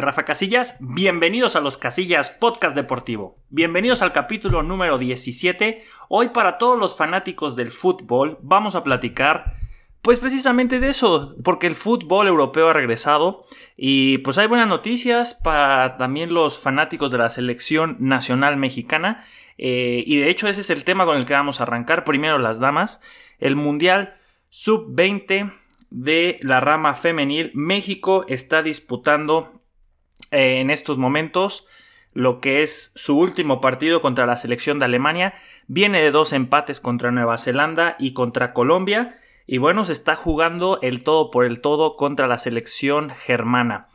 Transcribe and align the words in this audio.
Rafa 0.00 0.24
Casillas, 0.24 0.76
bienvenidos 0.80 1.56
a 1.56 1.60
los 1.60 1.76
Casillas 1.76 2.30
Podcast 2.30 2.76
Deportivo. 2.76 3.38
Bienvenidos 3.50 4.02
al 4.02 4.12
capítulo 4.12 4.62
número 4.62 4.98
17. 4.98 5.82
Hoy 6.08 6.28
para 6.28 6.58
todos 6.58 6.78
los 6.78 6.96
fanáticos 6.96 7.56
del 7.56 7.70
fútbol 7.70 8.38
vamos 8.42 8.74
a 8.74 8.84
platicar 8.84 9.56
pues 10.02 10.20
precisamente 10.20 10.78
de 10.78 10.90
eso, 10.90 11.34
porque 11.42 11.66
el 11.66 11.74
fútbol 11.74 12.28
europeo 12.28 12.68
ha 12.68 12.72
regresado 12.72 13.44
y 13.76 14.18
pues 14.18 14.38
hay 14.38 14.46
buenas 14.46 14.68
noticias 14.68 15.34
para 15.34 15.96
también 15.96 16.32
los 16.32 16.58
fanáticos 16.58 17.10
de 17.10 17.18
la 17.18 17.30
selección 17.30 17.96
nacional 17.98 18.56
mexicana 18.56 19.24
eh, 19.58 20.04
y 20.06 20.18
de 20.18 20.30
hecho 20.30 20.48
ese 20.48 20.60
es 20.60 20.70
el 20.70 20.84
tema 20.84 21.04
con 21.04 21.16
el 21.16 21.26
que 21.26 21.34
vamos 21.34 21.60
a 21.60 21.64
arrancar. 21.64 22.04
Primero 22.04 22.38
las 22.38 22.60
damas, 22.60 23.02
el 23.40 23.56
Mundial 23.56 24.14
Sub-20 24.50 25.52
de 25.90 26.38
la 26.42 26.60
rama 26.60 26.94
femenil. 26.94 27.50
México 27.54 28.24
está 28.28 28.62
disputando 28.62 29.57
eh, 30.30 30.60
en 30.60 30.70
estos 30.70 30.98
momentos 30.98 31.66
lo 32.14 32.40
que 32.40 32.62
es 32.62 32.92
su 32.96 33.18
último 33.18 33.60
partido 33.60 34.00
contra 34.00 34.26
la 34.26 34.36
selección 34.36 34.78
de 34.78 34.86
Alemania. 34.86 35.34
Viene 35.66 36.00
de 36.00 36.10
dos 36.10 36.32
empates 36.32 36.80
contra 36.80 37.10
Nueva 37.10 37.38
Zelanda 37.38 37.96
y 37.98 38.12
contra 38.12 38.52
Colombia. 38.52 39.18
Y 39.46 39.58
bueno, 39.58 39.84
se 39.84 39.92
está 39.92 40.16
jugando 40.16 40.80
el 40.82 41.02
todo 41.02 41.30
por 41.30 41.44
el 41.44 41.60
todo 41.60 41.92
contra 41.92 42.26
la 42.26 42.38
selección 42.38 43.10
germana. 43.10 43.88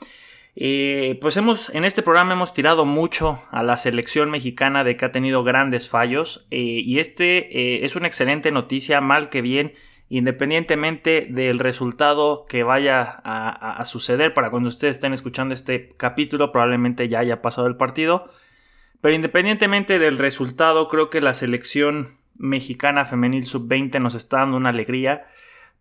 Eh, 0.56 1.18
pues 1.22 1.36
hemos, 1.38 1.70
en 1.72 1.84
este 1.84 2.02
programa 2.02 2.34
hemos 2.34 2.54
tirado 2.54 2.86
mucho 2.86 3.40
a 3.52 3.64
la 3.64 3.76
selección 3.76 4.30
mexicana 4.30 4.84
de 4.84 4.96
que 4.96 5.06
ha 5.06 5.12
tenido 5.12 5.44
grandes 5.44 5.90
fallos. 5.90 6.48
Eh, 6.50 6.60
y 6.60 7.00
este 7.00 7.84
es 7.84 7.96
una 7.96 8.08
excelente 8.08 8.52
noticia, 8.52 9.02
mal 9.02 9.30
que 9.30 9.42
bien 9.42 9.74
independientemente 10.14 11.28
del 11.28 11.58
resultado 11.58 12.46
que 12.48 12.62
vaya 12.62 13.02
a, 13.24 13.84
suceder 13.84 14.36
para 14.36 14.52
cuando 14.52 14.70
ustedes 14.70 14.98
estén 14.98 15.12
escuchando 15.12 15.56
este 15.56 15.96
capítulo, 15.98 16.52
probablemente 16.52 17.10
ya 17.10 17.18
haya 17.18 17.42
pasado 17.42 17.66
el 17.66 17.78
partido. 17.78 18.30
Pero 19.02 19.16
independientemente 19.16 19.98
del 19.98 20.20
resultado, 20.20 20.88
creo 20.88 21.10
que 21.10 21.20
la 21.20 21.34
selección 21.34 22.20
mexicana 22.36 23.06
femenil 23.06 23.48
sub-20 23.48 24.00
nos 24.00 24.14
está 24.14 24.38
dando 24.38 24.56
una 24.56 24.70
alegría. 24.70 25.26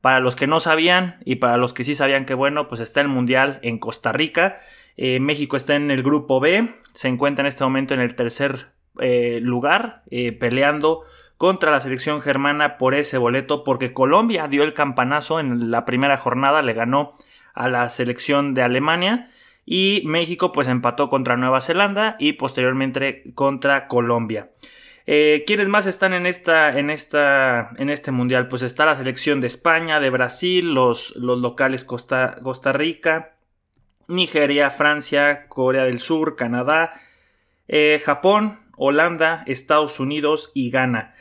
Para 0.00 0.19
los 0.19 0.34
que 0.34 0.47
no 0.47 0.60
sabían 0.60 1.19
y 1.27 1.36
para 1.36 1.58
los 1.58 1.75
que 1.75 1.84
sí 1.84 1.94
sabían 1.94 2.25
que 2.25 2.33
bueno, 2.33 2.69
pues 2.69 2.80
está 2.80 3.03
el 3.03 3.08
Mundial 3.08 3.58
en 3.62 3.78
Costa 3.78 4.12
Rica. 4.12 4.62
Eh, 4.97 5.20
México 5.20 5.58
está 5.58 5.75
en 5.75 5.91
el 5.91 6.03
grupo 6.03 6.41
B, 6.41 6.70
se 6.94 7.08
encuentra 7.08 7.42
en 7.42 7.48
este 7.48 7.64
momento 7.64 7.92
en 7.92 8.00
el 8.00 8.14
tercer 8.14 8.69
eh, 8.98 9.41
lugar, 9.42 10.05
eh, 10.10 10.33
peleando 10.33 11.03
contra 11.42 11.72
la 11.72 11.80
selección 11.80 12.20
germana 12.20 12.78
por 12.78 12.94
ese 12.94 13.18
boleto 13.18 13.64
porque 13.64 13.92
Colombia 13.92 14.46
dio 14.46 14.62
el 14.62 14.74
campanazo 14.74 15.40
en 15.40 15.72
la 15.72 15.84
primera 15.84 16.16
jornada, 16.16 16.62
le 16.62 16.72
ganó 16.72 17.16
a 17.52 17.68
la 17.68 17.88
selección 17.88 18.54
de 18.54 18.62
Alemania 18.62 19.28
y 19.66 20.04
México 20.06 20.52
pues 20.52 20.68
empató 20.68 21.08
contra 21.08 21.36
Nueva 21.36 21.60
Zelanda 21.60 22.14
y 22.20 22.34
posteriormente 22.34 23.24
contra 23.34 23.88
Colombia. 23.88 24.50
Eh, 25.04 25.42
¿Quiénes 25.44 25.66
más 25.66 25.86
están 25.86 26.14
en, 26.14 26.26
esta, 26.26 26.78
en, 26.78 26.90
esta, 26.90 27.70
en 27.76 27.90
este 27.90 28.12
mundial? 28.12 28.46
Pues 28.46 28.62
está 28.62 28.86
la 28.86 28.94
selección 28.94 29.40
de 29.40 29.48
España, 29.48 29.98
de 29.98 30.10
Brasil, 30.10 30.72
los, 30.72 31.12
los 31.16 31.40
locales 31.40 31.82
Costa, 31.82 32.36
Costa 32.40 32.72
Rica, 32.72 33.34
Nigeria, 34.06 34.70
Francia, 34.70 35.48
Corea 35.48 35.82
del 35.86 35.98
Sur, 35.98 36.36
Canadá, 36.36 36.92
eh, 37.66 38.00
Japón, 38.04 38.60
Holanda, 38.76 39.42
Estados 39.48 39.98
Unidos 39.98 40.52
y 40.54 40.70
Ghana. 40.70 41.16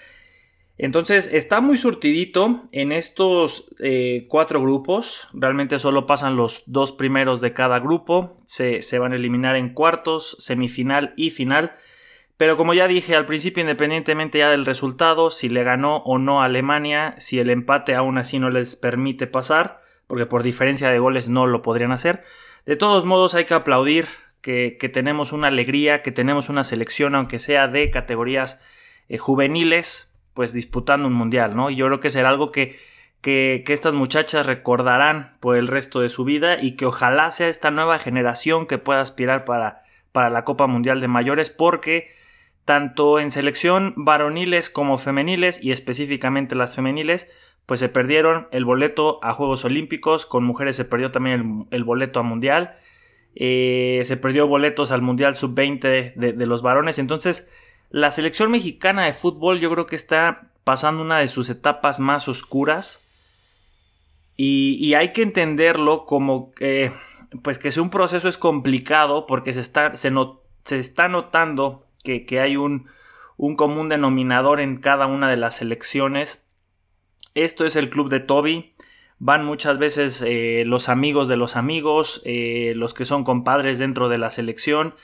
Entonces 0.82 1.30
está 1.32 1.62
muy 1.62 1.78
surtidito 1.78 2.64
en 2.72 2.92
estos 2.92 3.68
eh, 3.80 4.26
cuatro 4.28 4.60
grupos. 4.60 5.28
Realmente 5.32 5.78
solo 5.78 6.08
pasan 6.08 6.36
los 6.36 6.64
dos 6.66 6.92
primeros 6.92 7.40
de 7.40 7.54
cada 7.54 7.78
grupo. 7.78 8.36
Se, 8.48 8.82
van 8.98 9.12
a 9.12 9.16
eliminar 9.16 9.56
en 9.58 9.76
cuartos, 9.76 10.36
semifinal 10.40 11.14
y 11.16 11.30
final. 11.30 11.76
Pero 12.36 12.58
como 12.58 12.74
ya 12.74 12.88
dije 12.88 13.16
al 13.16 13.28
principio, 13.28 13.62
independientemente 13.62 14.40
ya 14.40 14.50
del 14.50 14.66
resultado, 14.66 15.30
si 15.30 15.50
le 15.50 15.64
ganó 15.64 15.98
o 15.98 16.18
no 16.18 16.42
a 16.42 16.46
Alemania, 16.46 17.14
si 17.20 17.38
el 17.38 17.52
empate 17.52 17.94
aún 17.94 18.18
así 18.18 18.40
no 18.40 18.50
les 18.50 18.76
permite 18.76 19.28
pasar, 19.28 19.82
porque 20.08 20.26
por 20.26 20.42
diferencia 20.42 20.90
de 20.90 20.98
goles 20.98 21.30
no 21.30 21.46
lo 21.46 21.62
podrían 21.62 21.92
hacer. 21.92 22.24
De 22.66 22.76
todos 22.76 23.06
modos 23.06 23.36
hay 23.36 23.46
que 23.46 23.54
aplaudir 23.54 24.08
que, 24.42 24.76
tenemos 24.92 25.32
una 25.32 25.50
alegría, 25.50 26.02
que 26.02 26.12
tenemos 26.12 26.50
una 26.50 26.64
selección, 26.64 27.14
aunque 27.14 27.38
sea 27.38 27.68
de 27.68 27.92
categorías 27.92 28.64
eh, 29.10 29.20
juveniles, 29.20 30.11
pues 30.34 30.54
disputando 30.54 31.08
un 31.08 31.14
mundial, 31.14 31.56
¿no? 31.56 31.70
Y 31.70 31.76
yo 31.76 31.88
creo 31.88 32.00
que 32.00 32.10
será 32.10 32.30
algo 32.30 32.52
que, 32.52 32.80
que, 33.22 33.64
estas 33.68 33.94
muchachas 33.94 34.46
recordarán 34.46 35.38
por 35.40 35.56
el 35.56 35.68
resto 35.68 36.02
de 36.02 36.10
su 36.10 36.24
vida 36.24 36.62
y 36.62 36.76
que 36.76 36.86
ojalá 36.86 37.30
sea 37.32 37.50
esta 37.50 37.72
nueva 37.72 38.00
generación 38.00 38.66
que 38.66 38.78
pueda 38.78 39.02
aspirar 39.02 39.46
para, 39.46 39.84
para 40.12 40.30
la 40.30 40.44
Copa 40.44 40.68
Mundial 40.68 41.00
de 41.00 41.08
Mayores 41.08 41.50
porque 41.50 42.12
tanto 42.66 43.20
en 43.20 43.32
selección 43.32 43.94
varoniles 43.98 44.70
como 44.70 44.98
femeniles 44.98 45.64
y 45.64 45.72
específicamente 45.72 46.56
las 46.56 46.76
femeniles 46.76 47.30
pues 47.66 47.80
se 47.80 47.90
perdieron 47.90 48.48
el 48.52 48.66
boleto 48.66 49.20
a 49.24 49.34
Juegos 49.34 49.64
Olímpicos, 49.66 50.26
con 50.26 50.44
mujeres 50.44 50.76
se 50.76 50.86
perdió 50.86 51.12
también 51.12 51.68
el, 51.72 51.84
boleto 51.84 52.20
a 52.20 52.24
Mundial, 52.24 52.76
eh, 53.36 54.02
se 54.04 54.18
perdió 54.18 54.48
boletos 54.48 54.92
al 54.92 55.02
Mundial 55.02 55.36
Sub-20 55.36 56.14
de, 56.16 56.34
de 56.34 56.46
los 56.46 56.64
varones, 56.64 57.00
entonces 57.00 57.48
la 57.92 58.10
selección 58.10 58.52
mexicana 58.52 59.06
de 59.06 59.14
fútbol 59.14 59.60
yo 59.60 59.70
creo 59.70 59.86
que 59.86 59.96
está 59.96 60.52
pasando 60.64 61.02
una 61.02 61.20
de 61.20 61.28
sus 61.28 61.50
etapas 61.50 62.00
más 62.00 62.28
oscuras 62.28 63.06
y, 64.38 64.94
hay 64.96 65.14
que 65.14 65.22
entenderlo 65.22 66.06
como 66.06 66.52
que, 66.52 66.92
pues 67.44 67.60
que 67.60 67.80
un 67.80 67.92
proceso 67.92 68.28
es 68.28 68.40
complicado 68.40 69.28
porque 69.28 69.54
se 69.54 69.60
está, 69.60 69.96
se 69.96 70.10
está 70.80 71.08
notando 71.10 71.86
que, 72.04 72.40
hay 72.40 72.58
un, 72.58 72.88
un, 73.38 73.56
común 73.56 73.90
denominador 73.90 74.60
en 74.60 74.78
cada 74.78 75.06
una 75.06 75.30
de 75.30 75.38
las 75.38 75.58
selecciones. 75.58 76.44
Esto 77.36 77.66
es 77.66 77.76
el 77.76 77.92
club 77.92 78.10
de 78.10 78.20
Toby. 78.20 78.74
Van 79.20 79.46
muchas 79.46 79.78
veces 79.78 80.24
eh, 80.26 80.64
los 80.66 80.90
amigos 80.90 81.28
de 81.28 81.38
los 81.38 81.56
amigos, 81.56 82.22
eh, 82.26 82.74
los 82.76 82.96
que 82.96 83.06
son 83.06 83.24
compadres 83.24 83.78
dentro 83.78 84.10
de 84.10 84.18
la 84.18 84.32
selección 84.32 84.96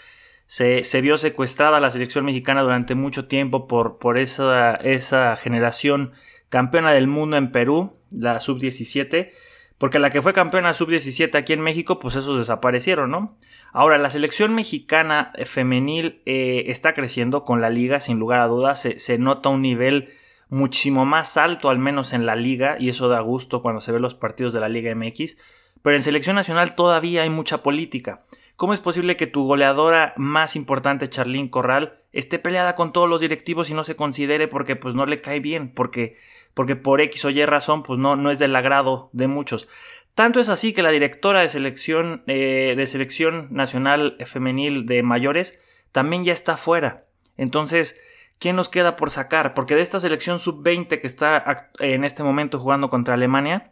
se, 0.48 1.02
vio 1.02 1.18
secuestrada 1.18 1.80
la 1.80 1.92
selección 1.92 2.26
mexicana 2.26 2.62
durante 2.62 2.96
mucho 2.96 3.28
tiempo 3.28 3.68
por, 3.68 3.98
por 3.98 4.18
esa, 4.18 4.76
esa 4.76 5.36
generación 5.36 6.14
campeona 6.50 6.94
del 6.94 7.08
mundo 7.08 7.36
en 7.36 7.52
Perú, 7.52 7.98
la 8.12 8.40
sub-17, 8.40 9.32
porque 9.78 10.00
la 10.00 10.10
que 10.10 10.22
fue 10.22 10.34
campeona 10.34 10.74
sub-17 10.74 11.36
aquí 11.36 11.54
en 11.54 11.62
México, 11.62 12.00
pues 12.00 12.16
esos 12.16 12.40
desaparecieron, 12.40 13.12
¿no? 13.12 13.36
Ahora, 13.74 13.98
la 13.98 14.10
selección 14.10 14.56
mexicana 14.56 15.34
femenil 15.46 16.22
eh, 16.26 16.64
está 16.68 16.94
creciendo 16.94 17.44
con 17.44 17.60
la 17.62 17.70
liga, 17.70 18.00
sin 18.00 18.18
lugar 18.18 18.40
a 18.40 18.48
dudas, 18.48 18.82
se, 18.82 18.98
se, 19.00 19.18
nota 19.18 19.50
un 19.50 19.62
nivel 19.62 20.14
muchísimo 20.50 21.06
más 21.06 21.36
alto, 21.36 21.70
al 21.70 21.78
menos 21.78 22.14
en 22.14 22.26
la 22.26 22.38
liga, 22.38 22.78
y 22.80 22.88
eso 22.88 23.10
da 23.10 23.20
gusto 23.20 23.62
cuando 23.62 23.82
se 23.82 23.92
ven 23.92 24.02
los 24.02 24.16
partidos 24.16 24.54
de 24.54 24.62
la 24.62 24.70
Liga 24.70 24.96
MX, 24.96 25.38
pero 25.82 25.96
en 25.96 26.04
selección 26.04 26.38
nacional 26.38 26.74
todavía 26.74 27.24
hay 27.24 27.30
mucha 27.30 27.62
política. 27.62 28.24
¿Cómo 28.58 28.74
es 28.74 28.80
posible 28.80 29.18
que 29.18 29.28
tu 29.28 29.46
goleadora 29.46 30.16
más 30.18 30.56
importante, 30.56 31.08
Charlín 31.08 31.48
Corral, 31.48 32.00
esté 32.12 32.40
peleada 32.40 32.74
con 32.74 32.92
todos 32.92 33.08
los 33.08 33.22
directivos 33.22 33.70
y 33.70 33.76
no 33.76 33.84
se 33.84 33.96
considere 33.96 34.48
porque 34.48 34.76
pues 34.76 34.96
no 34.96 35.06
le 35.06 35.22
cae 35.22 35.40
bien? 35.40 35.72
Porque, 35.72 36.18
porque 36.56 36.76
por 36.76 37.00
X 37.00 37.24
o 37.26 37.30
Y 37.30 37.46
razón 37.46 37.84
pues 37.84 38.00
no, 38.00 38.16
no 38.16 38.32
es 38.32 38.40
del 38.40 38.56
agrado 38.56 39.12
de 39.14 39.28
muchos. 39.28 39.68
Tanto 40.16 40.40
es 40.40 40.50
así 40.50 40.74
que 40.74 40.82
la 40.82 40.90
directora 40.90 41.42
de 41.42 41.50
selección, 41.50 42.24
eh, 42.26 42.74
de 42.76 42.88
selección 42.88 43.50
nacional 43.52 44.18
femenil 44.26 44.88
de 44.88 45.04
mayores 45.04 45.60
también 45.92 46.24
ya 46.24 46.34
está 46.34 46.58
fuera. 46.58 47.06
Entonces, 47.38 48.02
¿quién 48.40 48.56
nos 48.56 48.70
queda 48.70 48.96
por 48.96 49.12
sacar? 49.12 49.54
Porque 49.54 49.76
de 49.76 49.82
esta 49.82 50.00
selección 50.00 50.40
sub-20 50.40 51.00
que 51.00 51.06
está 51.06 51.70
en 51.78 52.04
este 52.04 52.24
momento 52.24 52.58
jugando 52.58 52.90
contra 52.90 53.14
Alemania, 53.14 53.72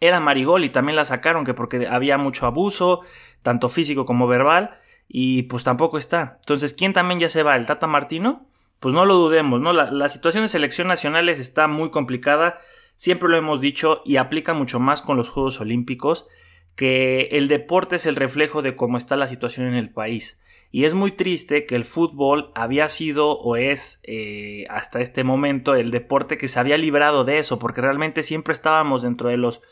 era 0.00 0.20
Marigol 0.20 0.64
y 0.64 0.68
también 0.68 0.96
la 0.96 1.04
sacaron 1.04 1.44
que 1.44 1.54
porque 1.54 1.86
había 1.86 2.18
mucho 2.18 2.46
abuso, 2.46 3.00
tanto 3.46 3.68
físico 3.68 4.04
como 4.04 4.26
verbal, 4.26 4.76
y 5.06 5.44
pues 5.44 5.62
tampoco 5.62 5.98
está. 5.98 6.38
Entonces, 6.40 6.74
¿quién 6.74 6.92
también 6.92 7.20
ya 7.20 7.28
se 7.28 7.44
va? 7.44 7.54
¿El 7.54 7.64
Tata 7.64 7.86
Martino? 7.86 8.44
Pues 8.80 8.92
no 8.92 9.04
lo 9.04 9.14
dudemos, 9.14 9.60
¿no? 9.60 9.72
La, 9.72 10.08
situación 10.08 10.42
de 10.42 10.48
selección 10.48 10.88
nacionales 10.88 11.38
está 11.38 11.68
muy 11.68 11.90
complicada, 11.90 12.58
siempre 12.96 13.28
lo 13.28 13.36
hemos 13.36 13.60
dicho 13.60 14.02
y 14.04 14.16
aplica 14.16 14.52
mucho 14.52 14.80
más 14.80 15.00
con 15.00 15.16
los 15.16 15.28
Juegos 15.28 15.60
Olímpicos, 15.60 16.26
que 16.74 17.28
el 17.30 17.46
deporte 17.46 17.94
es 17.96 18.06
el 18.06 18.16
reflejo 18.16 18.62
de 18.62 18.74
cómo 18.74 18.98
está 18.98 19.14
la 19.14 19.28
situación 19.28 19.68
en 19.68 19.74
el 19.74 19.90
país. 19.90 20.40
Y 20.72 20.86
es 20.86 20.94
muy 20.94 21.12
triste 21.12 21.66
que 21.66 21.76
el 21.76 21.84
fútbol 21.84 22.50
había 22.56 22.88
sido 22.88 23.30
o 23.30 23.54
es 23.54 24.00
eh, 24.02 24.66
hasta 24.70 25.00
este 25.00 25.22
momento 25.22 25.76
el 25.76 25.92
deporte 25.92 26.36
que 26.36 26.48
se 26.48 26.58
había 26.58 26.78
librado 26.78 27.22
de 27.22 27.38
eso, 27.38 27.60
porque 27.60 27.80
realmente 27.80 28.24
siempre 28.24 28.52
estábamos 28.52 29.02
dentro 29.02 29.28
de 29.28 29.36
los 29.36 29.62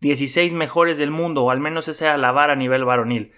16 0.00 0.52
mejores 0.54 0.98
del 0.98 1.10
mundo, 1.10 1.44
o 1.44 1.50
al 1.50 1.60
menos 1.60 1.88
ese 1.88 2.06
era 2.06 2.16
la 2.16 2.30
a 2.30 2.56
nivel 2.56 2.84
varonil. 2.84 3.32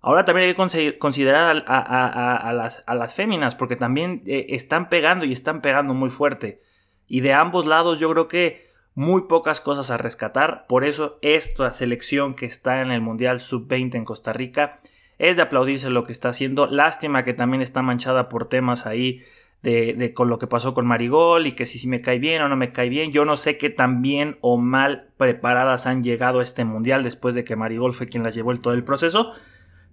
Ahora 0.00 0.24
también 0.24 0.48
hay 0.48 0.54
que 0.54 0.98
considerar 0.98 1.64
a, 1.66 2.52
las, 2.52 2.84
a 2.86 2.94
las, 2.94 3.14
féminas, 3.14 3.54
porque 3.54 3.76
también 3.76 4.22
eh, 4.26 4.46
están 4.50 4.88
pegando 4.88 5.24
y 5.24 5.32
están 5.32 5.60
pegando 5.60 5.94
muy 5.94 6.10
fuerte. 6.10 6.62
Y 7.08 7.20
de 7.20 7.32
ambos 7.32 7.66
lados 7.66 7.98
yo 7.98 8.10
creo 8.10 8.28
que 8.28 8.70
muy 8.94 9.22
pocas 9.22 9.60
cosas 9.60 9.90
a 9.90 9.96
rescatar. 9.96 10.66
Por 10.68 10.84
eso 10.84 11.18
esta 11.22 11.72
selección 11.72 12.34
que 12.34 12.46
está 12.46 12.82
en 12.82 12.90
el 12.90 13.00
Mundial 13.00 13.40
Sub-20 13.40 13.96
en 13.96 14.04
Costa 14.04 14.32
Rica 14.32 14.80
es 15.18 15.36
de 15.36 15.42
aplaudirse 15.42 15.90
lo 15.90 16.04
que 16.04 16.12
está 16.12 16.30
haciendo. 16.30 16.66
Lástima 16.66 17.24
que 17.24 17.34
también 17.34 17.62
está 17.62 17.82
manchada 17.82 18.28
por 18.28 18.48
temas 18.48 18.86
ahí 18.86 19.22
de, 19.62 20.12
con 20.14 20.28
lo 20.28 20.38
que 20.38 20.46
pasó 20.46 20.74
con 20.74 20.86
Marigol 20.86 21.46
y 21.46 21.52
que 21.52 21.66
si, 21.66 21.78
si 21.78 21.88
me 21.88 22.00
cae 22.00 22.18
bien 22.18 22.42
o 22.42 22.48
no 22.48 22.56
me 22.56 22.72
cae 22.72 22.88
bien. 22.88 23.10
Yo 23.10 23.24
no 23.24 23.36
sé 23.36 23.58
qué 23.58 23.70
tan 23.70 24.02
bien 24.02 24.38
o 24.40 24.56
mal 24.56 25.08
preparadas 25.16 25.86
han 25.86 26.02
llegado 26.02 26.40
a 26.40 26.42
este 26.42 26.64
mundial 26.64 27.02
después 27.02 27.34
de 27.34 27.44
que 27.44 27.56
Marigol 27.56 27.92
fue 27.92 28.08
quien 28.08 28.22
las 28.22 28.34
llevó 28.34 28.52
el 28.52 28.60
todo 28.60 28.74
el 28.74 28.84
proceso. 28.84 29.32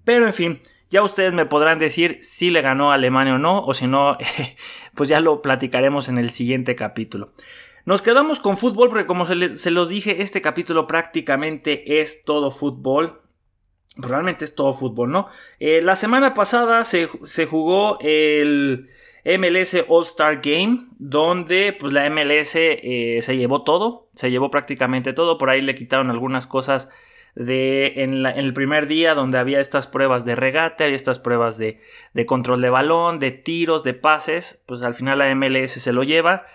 Pero 0.05 0.25
en 0.25 0.33
fin, 0.33 0.59
ya 0.89 1.01
ustedes 1.01 1.33
me 1.33 1.45
podrán 1.45 1.79
decir 1.79 2.19
si 2.21 2.51
le 2.51 2.61
ganó 2.61 2.91
a 2.91 2.95
Alemania 2.95 3.35
o 3.35 3.39
no, 3.39 3.65
o 3.65 3.73
si 3.73 3.87
no, 3.87 4.17
pues 4.95 5.09
ya 5.09 5.19
lo 5.19 5.41
platicaremos 5.41 6.07
en 6.07 6.17
el 6.17 6.29
siguiente 6.29 6.75
capítulo. 6.75 7.33
Nos 7.85 8.01
quedamos 8.01 8.39
con 8.39 8.57
fútbol 8.57 8.89
porque 8.89 9.05
como 9.05 9.25
se, 9.25 9.35
los 9.71 9.89
dije, 9.89 10.21
este 10.21 10.41
capítulo 10.41 10.87
prácticamente 10.87 11.99
es 12.01 12.23
todo 12.23 12.49
fútbol. 12.49 13.21
Realmente 13.97 14.45
es 14.45 14.55
todo 14.55 14.73
fútbol, 14.73 15.11
¿no? 15.11 15.27
Eh, 15.59 15.81
la 15.83 15.95
semana 15.95 16.33
pasada 16.33 16.85
se, 16.85 17.07
jugó 17.45 17.97
el 17.99 18.89
MLS 19.25 19.85
All 19.87 20.03
Star 20.03 20.41
Game, 20.41 20.87
donde 20.97 21.75
pues 21.79 21.93
la 21.93 22.09
MLS 22.09 22.55
eh, 22.55 23.19
se 23.21 23.37
llevó 23.37 23.63
todo, 23.63 24.07
se 24.11 24.31
llevó 24.31 24.51
prácticamente 24.51 25.13
todo, 25.13 25.37
por 25.37 25.49
ahí 25.49 25.61
le 25.61 25.75
quitaron 25.75 26.09
algunas 26.09 26.45
cosas 26.45 26.89
de 27.35 27.93
en, 28.03 28.25
el 28.25 28.53
primer 28.53 28.87
día 28.87 29.15
donde 29.15 29.39
había 29.39 29.59
estas 29.59 29.87
pruebas 29.87 30.25
de 30.25 30.35
regate, 30.35 30.83
había 30.83 30.95
estas 30.95 31.19
pruebas 31.19 31.57
de, 31.57 31.79
de, 32.13 32.25
control 32.25 32.61
de 32.61 32.69
balón, 32.69 33.19
de 33.19 33.31
tiros, 33.31 33.83
de 33.83 33.93
pases, 33.93 34.63
pues 34.67 34.81
al 34.83 34.93
final 34.93 35.19
la 35.19 35.33
MLS 35.33 35.71
se 35.71 35.93
lo 35.93 36.03
lleva. 36.03 36.45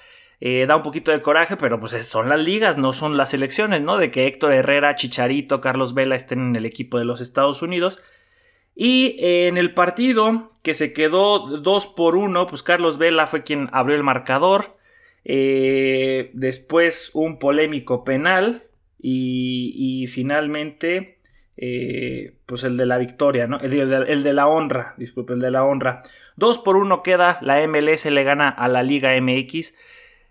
Eh, 0.41 0.67
da 0.69 0.77
un 0.77 0.83
poquito 0.83 1.11
de 1.11 1.21
coraje, 1.21 1.57
pero 1.57 1.81
pues 1.81 1.93
son 2.07 2.29
las 2.29 2.39
ligas, 2.39 2.79
no 2.79 2.93
son 2.93 3.17
las 3.17 3.35
elecciones, 3.35 3.83
¿no? 3.83 3.97
De 3.97 4.13
que 4.13 4.29
Héctor 4.29 4.53
Herrera, 4.53 4.95
Chicharito, 4.95 5.61
Carlos 5.61 5.95
Vela 5.95 6.15
estén 6.15 6.39
en 6.41 6.57
el 6.57 6.65
equipo 6.65 6.99
de 6.99 7.05
los 7.05 7.21
Estados 7.21 7.61
Unidos. 7.61 7.99
Y 8.81 9.17
en 9.19 9.57
el 9.57 9.75
partido 9.75 10.51
que 10.63 10.73
se 10.73 10.93
quedó 10.93 11.41
2 11.59 11.87
por 11.89 12.15
1, 12.15 12.47
pues 12.47 12.63
Carlos 12.63 12.97
Vela 12.97 13.27
fue 13.27 13.43
quien 13.43 13.67
abrió 13.73 13.97
el 13.97 14.05
marcador. 14.05 14.77
Eh, 15.25 16.31
después 16.33 17.11
un 17.13 17.41
polémico 17.41 18.05
penal. 18.05 18.69
Y, 19.01 20.07
finalmente, 20.07 21.19
eh, 21.57 22.37
pues 22.47 22.63
el 22.63 22.77
de 22.77 22.87
la 22.87 22.99
victoria, 22.99 23.49
¿no? 23.49 23.59
El 23.59 23.71
de, 23.73 24.13
el 24.13 24.23
de, 24.23 24.33
la 24.33 24.47
honra, 24.47 24.95
disculpe, 24.97 25.33
el 25.33 25.41
de 25.41 25.51
la 25.51 25.65
honra. 25.65 26.03
2 26.37 26.59
por 26.59 26.77
1 26.77 27.03
queda, 27.03 27.41
la 27.43 27.61
MLS 27.67 28.07
le 28.07 28.23
gana 28.23 28.49
a 28.49 28.69
la 28.69 28.85
Liga 28.85 29.11
MX. 29.21 29.75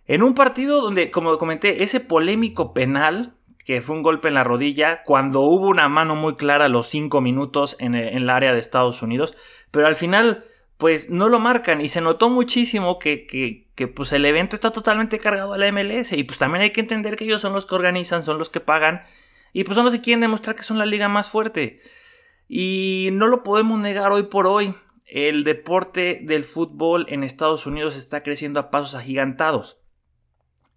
En 0.05 0.23
un 0.23 0.33
partido 0.33 0.79
donde, 0.79 1.11
como 1.11 1.38
comenté, 1.38 1.83
ese 1.83 2.00
polémico 2.00 2.73
penal, 2.73 3.37
que 3.67 3.81
fue 3.81 3.97
un 3.97 4.01
golpe 4.01 4.29
en 4.29 4.35
la 4.35 4.45
rodilla, 4.45 5.03
cuando 5.03 5.41
hubo 5.41 5.67
una 5.67 5.89
mano 5.89 6.15
muy 6.15 6.37
clara 6.37 6.65
a 6.65 6.69
los 6.69 6.87
5 6.87 7.19
minutos 7.19 7.75
en 7.79 7.95
el, 7.95 8.29
área 8.29 8.53
de 8.53 8.59
Estados 8.59 9.01
Unidos, 9.01 9.37
pero 9.71 9.87
al 9.87 9.95
final, 9.95 10.45
pues 10.77 11.09
no 11.09 11.27
lo 11.27 11.39
marcan 11.39 11.81
y 11.81 11.89
se 11.89 11.99
notó 11.99 12.29
muchísimo 12.29 12.97
que, 12.97 13.27
que, 13.27 13.87
pues 13.89 14.13
el 14.13 14.23
evento 14.23 14.55
está 14.55 14.71
totalmente 14.71 15.19
cargado 15.19 15.51
a 15.51 15.57
la 15.57 15.69
MLS 15.73 16.13
y 16.13 16.23
pues 16.23 16.39
también 16.39 16.61
hay 16.61 16.69
que 16.69 16.79
entender 16.79 17.17
que 17.17 17.25
ellos 17.25 17.41
son 17.41 17.51
los 17.51 17.65
que 17.65 17.75
organizan, 17.75 18.23
son 18.23 18.37
los 18.37 18.49
que 18.49 18.61
pagan 18.61 19.03
y 19.51 19.65
pues 19.65 19.75
son 19.75 19.83
los 19.83 19.93
que 19.93 20.01
quieren 20.01 20.21
demostrar 20.21 20.55
que 20.55 20.63
son 20.63 20.77
la 20.77 20.85
liga 20.85 21.09
más 21.09 21.29
fuerte. 21.29 21.81
Y 22.47 23.09
no 23.11 23.27
lo 23.27 23.43
podemos 23.43 23.77
negar 23.81 24.13
hoy 24.13 24.23
por 24.23 24.47
hoy. 24.47 24.75
El 25.05 25.43
deporte 25.43 26.21
del 26.23 26.45
fútbol 26.45 27.05
en 27.09 27.21
Estados 27.21 27.65
Unidos 27.65 27.97
está 27.97 28.23
creciendo 28.23 28.61
a 28.61 28.71
pasos 28.71 28.95
agigantados 28.95 29.81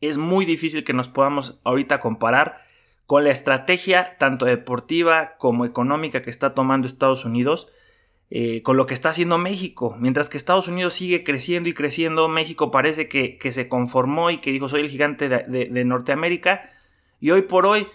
es 0.01 0.17
muy 0.17 0.45
difícil 0.45 0.85
que 0.85 0.93
nos 0.93 1.09
podamos 1.09 1.61
ahorita 1.65 2.01
comparar 2.01 2.63
con 3.11 3.25
la 3.25 3.33
estrategia 3.33 4.15
tanto 4.19 4.47
deportiva 4.47 5.35
como 5.37 5.65
económica 5.65 6.23
que 6.23 6.31
está 6.31 6.55
tomando 6.55 6.87
Estados 6.87 7.25
Unidos 7.25 7.67
eh, 8.31 8.63
con 8.63 8.77
lo 8.77 8.87
que 8.87 8.95
está 8.95 9.09
haciendo 9.09 9.37
México. 9.37 9.97
Mientras 9.99 10.29
que 10.29 10.37
Estados 10.37 10.69
Unidos 10.69 10.95
sigue 10.95 11.25
creciendo 11.25 11.69
y 11.69 11.75
creciendo, 11.75 12.29
México 12.29 12.71
parece 12.71 13.09
que, 13.09 13.37
se 13.51 13.67
conformó 13.67 14.31
y 14.31 14.39
que 14.39 14.53
dijo 14.53 14.69
soy 14.69 14.83
el 14.83 14.91
gigante 14.91 15.29
de, 15.29 15.85
Norteamérica 15.85 16.71
y 17.19 17.33
hoy 17.33 17.43
por 17.43 17.67
hoy 17.67 17.89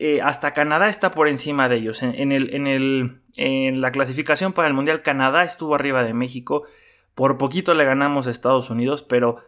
eh, 0.00 0.20
hasta 0.20 0.52
Canadá 0.52 0.88
está 0.88 1.12
por 1.12 1.28
encima 1.28 1.68
de 1.68 1.76
ellos. 1.76 2.02
En, 2.02 2.32
en 2.32 3.80
la 3.80 3.92
clasificación 3.92 4.52
para 4.52 4.66
el 4.66 4.74
Mundial 4.74 5.00
Canadá 5.00 5.44
estuvo 5.44 5.76
arriba 5.76 6.02
de 6.02 6.12
México. 6.12 6.64
Por 7.14 7.38
poquito 7.38 7.72
le 7.72 7.84
ganamos 7.84 8.26
a 8.26 8.30
Estados 8.30 8.68
Unidos, 8.68 9.04
pero 9.04 9.44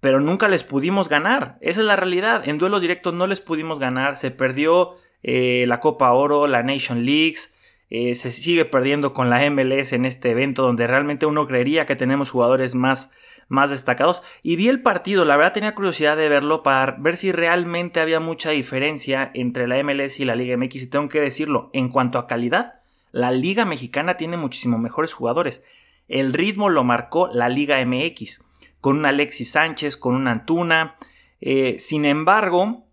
pero 0.00 0.20
nunca 0.20 0.48
les 0.48 0.64
pudimos 0.64 1.08
ganar. 1.08 1.58
Esa 1.60 1.80
es 1.80 1.86
la 1.86 1.96
realidad. 1.96 2.48
En 2.48 2.58
duelos 2.58 2.80
directos 2.80 3.14
no 3.14 3.26
les 3.26 3.40
pudimos 3.40 3.78
ganar. 3.78 4.16
Se 4.16 4.30
perdió 4.30 4.96
eh, 5.22 5.64
la 5.68 5.80
Copa 5.80 6.10
Oro, 6.12 6.46
la 6.46 6.62
Nation 6.62 7.04
Leagues. 7.04 7.54
Eh, 7.90 8.14
se 8.14 8.30
sigue 8.30 8.64
perdiendo 8.64 9.12
con 9.12 9.30
la 9.30 9.48
MLS 9.50 9.92
en 9.92 10.04
este 10.04 10.30
evento 10.30 10.62
donde 10.62 10.86
realmente 10.86 11.26
uno 11.26 11.46
creería 11.46 11.86
que 11.86 11.96
tenemos 11.96 12.30
jugadores 12.30 12.74
más, 12.74 13.10
más 13.48 13.68
destacados. 13.68 14.22
Y 14.42 14.56
vi 14.56 14.68
el 14.68 14.80
partido, 14.80 15.24
la 15.26 15.36
verdad 15.36 15.52
tenía 15.52 15.74
curiosidad 15.74 16.16
de 16.16 16.28
verlo 16.28 16.62
para 16.62 16.92
ver 16.98 17.18
si 17.18 17.30
realmente 17.30 18.00
había 18.00 18.20
mucha 18.20 18.50
diferencia 18.50 19.30
entre 19.34 19.68
la 19.68 19.82
MLS 19.82 20.18
y 20.18 20.24
la 20.24 20.36
Liga 20.36 20.56
MX. 20.56 20.84
Y 20.84 20.90
tengo 20.90 21.08
que 21.08 21.20
decirlo, 21.20 21.68
en 21.74 21.90
cuanto 21.90 22.18
a 22.18 22.26
calidad, 22.26 22.80
la 23.12 23.32
Liga 23.32 23.66
Mexicana 23.66 24.16
tiene 24.16 24.38
muchísimo 24.38 24.78
mejores 24.78 25.12
jugadores. 25.12 25.62
El 26.08 26.32
ritmo 26.32 26.70
lo 26.70 26.84
marcó 26.84 27.28
la 27.32 27.48
Liga 27.48 27.84
MX 27.84 28.44
con 28.80 28.98
un 28.98 29.06
Alexis 29.06 29.52
Sánchez, 29.52 29.96
con 29.96 30.14
un 30.14 30.28
Antuna. 30.28 30.96
Eh, 31.40 31.76
sin 31.78 32.04
embargo, 32.04 32.86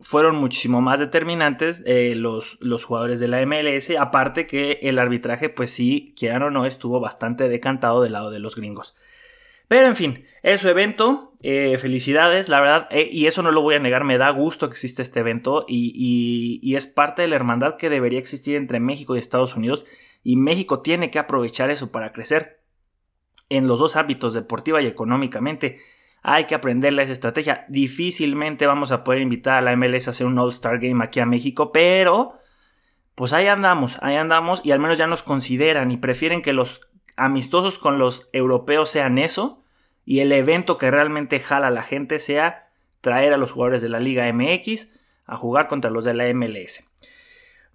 fueron 0.00 0.36
muchísimo 0.36 0.80
más 0.80 0.98
determinantes 0.98 1.82
eh, 1.86 2.14
los, 2.16 2.58
los, 2.60 2.84
jugadores 2.84 3.20
de 3.20 3.28
la 3.28 3.44
MLS, 3.46 3.90
aparte 3.98 4.46
que 4.46 4.78
el 4.82 4.98
arbitraje, 4.98 5.48
pues 5.48 5.70
sí, 5.70 6.14
quieran 6.18 6.42
o 6.42 6.50
no, 6.50 6.66
estuvo 6.66 7.00
bastante 7.00 7.48
decantado 7.48 8.02
del 8.02 8.12
lado 8.12 8.30
de 8.30 8.38
los 8.38 8.56
gringos. 8.56 8.94
Pero 9.68 9.86
en 9.86 9.96
fin, 9.96 10.24
es 10.42 10.60
su 10.60 10.68
evento, 10.68 11.32
eh, 11.42 11.76
felicidades, 11.78 12.48
la 12.48 12.60
verdad, 12.60 12.88
y 12.92 13.26
eso 13.26 13.42
no 13.42 13.50
lo 13.50 13.62
voy 13.62 13.74
a 13.74 13.80
negar, 13.80 14.04
me 14.04 14.16
da 14.16 14.30
gusto 14.30 14.68
que 14.68 14.74
existe 14.74 15.02
este 15.02 15.20
evento 15.20 15.64
y, 15.66 16.60
y 16.62 16.76
es 16.76 16.86
parte 16.86 17.22
de 17.22 17.28
la 17.28 17.34
hermandad 17.34 17.76
que 17.76 17.90
debería 17.90 18.20
existir 18.20 18.54
entre 18.54 18.78
México 18.78 19.16
y 19.16 19.18
Estados 19.18 19.56
Unidos, 19.56 19.84
y 20.22 20.36
México 20.36 20.82
tiene 20.82 21.10
que 21.10 21.18
aprovechar 21.18 21.70
eso 21.70 21.90
para 21.90 22.12
crecer 22.12 22.55
en 23.48 23.68
los 23.68 23.78
dos 23.78 23.96
ámbitos, 23.96 24.34
deportiva 24.34 24.82
y 24.82 24.86
económicamente. 24.86 25.78
Hay 26.22 26.44
que 26.44 26.54
aprenderle 26.54 27.02
esa 27.02 27.12
estrategia. 27.12 27.64
Difícilmente 27.68 28.66
vamos 28.66 28.92
a 28.92 29.04
poder 29.04 29.22
invitar 29.22 29.58
a 29.58 29.60
la 29.60 29.76
MLS 29.76 30.08
a 30.08 30.10
hacer 30.10 30.26
un 30.26 30.38
All-Star 30.38 30.78
Game 30.80 31.04
aquí 31.04 31.20
a 31.20 31.26
México, 31.26 31.72
pero 31.72 32.40
pues 33.14 33.32
ahí 33.32 33.46
andamos, 33.46 33.98
ahí 34.02 34.16
andamos 34.16 34.60
y 34.64 34.72
al 34.72 34.80
menos 34.80 34.98
ya 34.98 35.06
nos 35.06 35.22
consideran 35.22 35.90
y 35.90 35.96
prefieren 35.96 36.42
que 36.42 36.52
los 36.52 36.82
amistosos 37.16 37.78
con 37.78 37.98
los 37.98 38.28
europeos 38.32 38.90
sean 38.90 39.18
eso 39.18 39.62
y 40.04 40.20
el 40.20 40.32
evento 40.32 40.76
que 40.76 40.90
realmente 40.90 41.40
jala 41.40 41.68
a 41.68 41.70
la 41.70 41.82
gente 41.82 42.18
sea 42.18 42.68
traer 43.00 43.32
a 43.32 43.38
los 43.38 43.52
jugadores 43.52 43.80
de 43.80 43.88
la 43.88 44.00
Liga 44.00 44.30
MX 44.32 44.92
a 45.24 45.36
jugar 45.36 45.66
contra 45.68 45.90
los 45.90 46.04
de 46.04 46.14
la 46.14 46.32
MLS. 46.34 46.88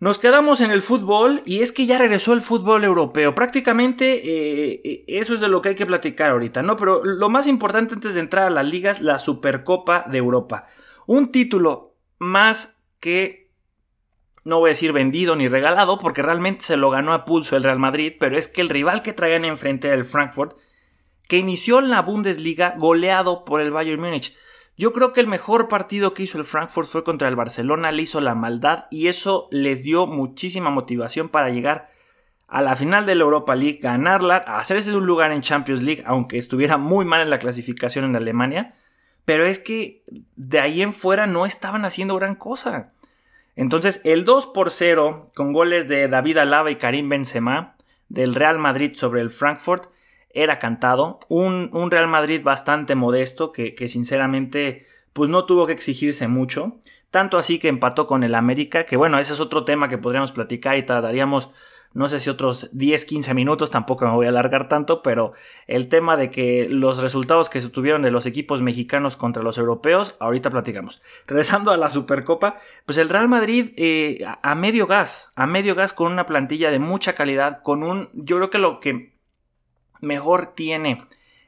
Nos 0.01 0.17
quedamos 0.17 0.61
en 0.61 0.71
el 0.71 0.81
fútbol 0.81 1.43
y 1.45 1.61
es 1.61 1.71
que 1.71 1.85
ya 1.85 1.99
regresó 1.99 2.33
el 2.33 2.41
fútbol 2.41 2.83
europeo. 2.83 3.35
Prácticamente 3.35 4.15
eh, 4.15 4.81
eh, 4.83 5.03
eso 5.05 5.35
es 5.35 5.41
de 5.41 5.47
lo 5.47 5.61
que 5.61 5.69
hay 5.69 5.75
que 5.75 5.85
platicar 5.85 6.31
ahorita, 6.31 6.63
¿no? 6.63 6.75
Pero 6.75 7.03
lo 7.05 7.29
más 7.29 7.45
importante 7.45 7.93
antes 7.93 8.15
de 8.15 8.19
entrar 8.19 8.47
a 8.47 8.49
las 8.49 8.67
ligas, 8.67 8.99
la 8.99 9.19
Supercopa 9.19 10.05
de 10.09 10.17
Europa. 10.17 10.65
Un 11.05 11.31
título 11.31 11.97
más 12.17 12.83
que, 12.99 13.51
no 14.43 14.57
voy 14.57 14.69
a 14.69 14.73
decir 14.73 14.91
vendido 14.91 15.35
ni 15.35 15.47
regalado, 15.47 15.99
porque 15.99 16.23
realmente 16.23 16.65
se 16.65 16.77
lo 16.77 16.89
ganó 16.89 17.13
a 17.13 17.23
pulso 17.23 17.55
el 17.55 17.61
Real 17.61 17.77
Madrid, 17.77 18.13
pero 18.19 18.39
es 18.39 18.47
que 18.47 18.61
el 18.61 18.69
rival 18.69 19.03
que 19.03 19.13
traían 19.13 19.45
enfrente 19.45 19.87
era 19.87 19.97
el 19.97 20.05
Frankfurt, 20.05 20.57
que 21.29 21.37
inició 21.37 21.77
en 21.77 21.91
la 21.91 22.01
Bundesliga 22.01 22.73
goleado 22.75 23.45
por 23.45 23.61
el 23.61 23.69
Bayern 23.69 24.01
Múnich. 24.01 24.35
Yo 24.81 24.93
creo 24.93 25.13
que 25.13 25.21
el 25.21 25.27
mejor 25.27 25.67
partido 25.67 26.11
que 26.11 26.23
hizo 26.23 26.39
el 26.39 26.43
Frankfurt 26.43 26.87
fue 26.87 27.03
contra 27.03 27.27
el 27.27 27.35
Barcelona, 27.35 27.91
le 27.91 28.01
hizo 28.01 28.19
la 28.19 28.33
maldad 28.33 28.85
y 28.89 29.09
eso 29.09 29.47
les 29.51 29.83
dio 29.83 30.07
muchísima 30.07 30.71
motivación 30.71 31.29
para 31.29 31.51
llegar 31.51 31.89
a 32.47 32.63
la 32.63 32.75
final 32.75 33.05
de 33.05 33.13
la 33.13 33.23
Europa 33.23 33.53
League, 33.53 33.77
ganarla, 33.79 34.37
hacerse 34.37 34.89
de 34.89 34.97
un 34.97 35.05
lugar 35.05 35.33
en 35.33 35.41
Champions 35.41 35.83
League, 35.83 36.01
aunque 36.07 36.39
estuviera 36.39 36.79
muy 36.79 37.05
mal 37.05 37.21
en 37.21 37.29
la 37.29 37.37
clasificación 37.37 38.05
en 38.05 38.15
Alemania. 38.15 38.73
Pero 39.23 39.45
es 39.45 39.59
que 39.59 40.01
de 40.35 40.59
ahí 40.59 40.81
en 40.81 40.93
fuera 40.93 41.27
no 41.27 41.45
estaban 41.45 41.85
haciendo 41.85 42.15
gran 42.15 42.33
cosa. 42.33 42.91
Entonces, 43.55 44.01
el 44.03 44.25
2 44.25 44.47
por 44.47 44.71
0, 44.71 45.27
con 45.35 45.53
goles 45.53 45.87
de 45.87 46.07
David 46.07 46.37
Alaba 46.37 46.71
y 46.71 46.77
Karim 46.77 47.07
Benzema, 47.07 47.75
del 48.09 48.33
Real 48.33 48.57
Madrid 48.57 48.95
sobre 48.95 49.21
el 49.21 49.29
Frankfurt, 49.29 49.91
era 50.33 50.59
cantado. 50.59 51.19
Un, 51.27 51.69
Real 51.91 52.07
Madrid 52.07 52.41
bastante 52.43 52.95
modesto 52.95 53.51
que, 53.51 53.87
sinceramente 53.87 54.85
pues 55.13 55.29
no 55.29 55.45
tuvo 55.45 55.67
que 55.67 55.73
exigirse 55.73 56.27
mucho. 56.27 56.77
Tanto 57.09 57.37
así 57.37 57.59
que 57.59 57.67
empató 57.67 58.07
con 58.07 58.23
el 58.23 58.35
América, 58.35 58.83
que 58.83 58.95
bueno, 58.95 59.19
ese 59.19 59.33
es 59.33 59.41
otro 59.41 59.65
tema 59.65 59.89
que 59.89 59.97
podríamos 59.97 60.31
platicar 60.31 60.77
y 60.77 60.83
tardaríamos 60.83 61.51
no 61.93 62.07
sé 62.07 62.19
si 62.19 62.29
otros 62.29 62.69
10, 62.71 63.05
15 63.05 63.33
minutos, 63.33 63.69
tampoco 63.69 64.05
me 64.05 64.11
voy 64.11 64.25
a 64.25 64.29
alargar 64.29 64.69
tanto, 64.69 65.01
pero 65.01 65.33
el 65.67 65.89
tema 65.89 66.15
de 66.15 66.29
que 66.29 66.67
los 66.69 67.01
resultados 67.01 67.49
que 67.49 67.59
se 67.59 67.69
tuvieron 67.69 68.01
de 68.01 68.11
los 68.11 68.25
equipos 68.25 68.61
mexicanos 68.61 69.17
contra 69.17 69.43
los 69.43 69.57
europeos, 69.57 70.15
ahorita 70.19 70.49
platicamos. 70.49 71.01
Regresando 71.27 71.71
a 71.71 71.77
la 71.77 71.89
Supercopa, 71.89 72.57
pues 72.85 72.97
el 72.97 73.09
Real 73.09 73.27
Madrid 73.27 73.73
eh, 73.75 74.25
a 74.41 74.55
medio 74.55 74.87
gas, 74.87 75.31
a 75.35 75.45
medio 75.45 75.75
gas 75.75 75.91
con 75.91 76.11
una 76.13 76.25
plantilla 76.25 76.71
de 76.71 76.79
mucha 76.79 77.13
calidad, 77.13 77.61
con 77.61 77.83
un, 77.83 78.09
yo 78.13 78.37
creo 78.37 78.49
que 78.49 78.57
lo 78.57 78.79
que 78.79 79.11
mejor 80.01 80.53
tiene 80.55 81.01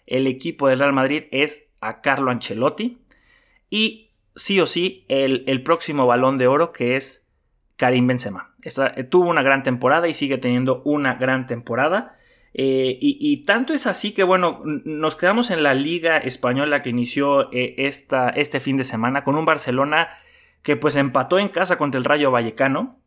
el 0.06 0.28
equipo 0.28 0.68
del 0.68 0.80
Real 0.80 0.94
Madrid 0.94 1.24
es 1.32 1.70
a 1.82 2.02
Carlo 2.02 2.32
Ancelotti 2.32 3.00
y 3.70 4.12
sí 4.36 4.60
o 4.60 4.68
sí 4.68 5.06
el, 5.08 5.44
el 5.48 5.64
próximo 5.64 6.08
balón 6.08 6.38
de 6.38 6.48
oro 6.48 6.72
que 6.72 6.96
es 6.96 7.24
Karim 7.76 8.08
Benzema. 8.08 8.54
Eh, 8.64 9.04
tuvo 9.04 9.30
una 9.30 9.42
gran 9.42 9.64
temporada 9.64 10.08
y 10.08 10.14
sigue 10.14 10.38
teniendo 10.38 10.82
una 10.86 11.16
gran 11.16 11.48
temporada. 11.48 12.18
Eh, 12.56 12.98
y, 13.02 13.38
tanto 13.46 13.74
es 13.74 13.88
así 13.88 14.14
que, 14.14 14.24
bueno, 14.24 14.62
nos 14.64 15.16
quedamos 15.16 15.50
en 15.50 15.64
la 15.64 15.74
liga 15.74 16.18
española 16.18 16.84
que 16.84 16.92
inició 16.92 17.52
eh, 17.52 17.76
esta, 17.80 18.30
este 18.30 18.60
fin 18.60 18.78
de 18.78 18.84
semana 18.84 19.24
con 19.24 19.36
un 19.36 19.46
Barcelona 19.46 20.10
que 20.62 20.76
pues 20.76 20.96
empató 20.96 21.40
en 21.40 21.50
casa 21.50 21.78
contra 21.78 21.98
el 21.98 22.06
Rayo 22.06 22.30
Vallecano, 22.30 23.00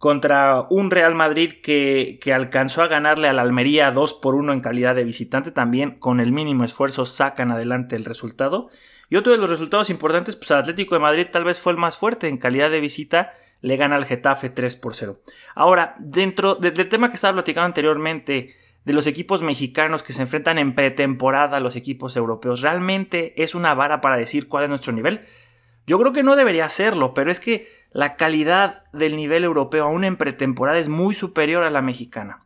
contra 0.00 0.62
un 0.70 0.90
Real 0.90 1.14
Madrid 1.14 1.60
que, 1.62 2.18
que 2.22 2.32
alcanzó 2.32 2.82
a 2.82 2.88
ganarle 2.88 3.28
a 3.28 3.34
la 3.34 3.42
Almería 3.42 3.90
2 3.90 4.14
por 4.14 4.34
1 4.34 4.54
en 4.54 4.60
calidad 4.60 4.94
de 4.94 5.04
visitante, 5.04 5.50
también 5.50 5.98
con 5.98 6.20
el 6.20 6.32
mínimo 6.32 6.64
esfuerzo 6.64 7.04
sacan 7.04 7.50
adelante 7.50 7.96
el 7.96 8.06
resultado. 8.06 8.70
Y 9.10 9.16
otro 9.16 9.32
de 9.32 9.36
los 9.36 9.50
resultados 9.50 9.90
importantes, 9.90 10.36
pues 10.36 10.52
Atlético 10.52 10.94
de 10.94 11.02
Madrid 11.02 11.26
tal 11.30 11.44
vez 11.44 11.60
fue 11.60 11.72
el 11.72 11.78
más 11.78 11.98
fuerte 11.98 12.28
en 12.28 12.38
calidad 12.38 12.70
de 12.70 12.80
visita, 12.80 13.34
le 13.60 13.76
gana 13.76 13.96
al 13.96 14.06
Getafe 14.06 14.48
3 14.48 14.74
por 14.76 14.94
0. 14.94 15.20
Ahora, 15.54 15.96
dentro 15.98 16.54
del 16.54 16.88
tema 16.88 17.10
que 17.10 17.16
estaba 17.16 17.34
platicando 17.34 17.66
anteriormente, 17.66 18.56
de 18.86 18.92
los 18.94 19.06
equipos 19.06 19.42
mexicanos 19.42 20.02
que 20.02 20.14
se 20.14 20.22
enfrentan 20.22 20.56
en 20.56 20.74
pretemporada 20.74 21.58
a 21.58 21.60
los 21.60 21.76
equipos 21.76 22.16
europeos, 22.16 22.62
¿realmente 22.62 23.34
es 23.42 23.54
una 23.54 23.74
vara 23.74 24.00
para 24.00 24.16
decir 24.16 24.48
cuál 24.48 24.64
es 24.64 24.70
nuestro 24.70 24.94
nivel? 24.94 25.26
Yo 25.86 25.98
creo 25.98 26.12
que 26.12 26.22
no 26.22 26.36
debería 26.36 26.68
serlo, 26.70 27.12
pero 27.12 27.30
es 27.30 27.40
que 27.40 27.68
la 27.92 28.16
calidad 28.16 28.84
del 28.92 29.16
nivel 29.16 29.44
europeo 29.44 29.84
aún 29.84 30.04
en 30.04 30.16
pretemporada 30.16 30.78
es 30.78 30.88
muy 30.88 31.14
superior 31.14 31.64
a 31.64 31.70
la 31.70 31.82
mexicana. 31.82 32.44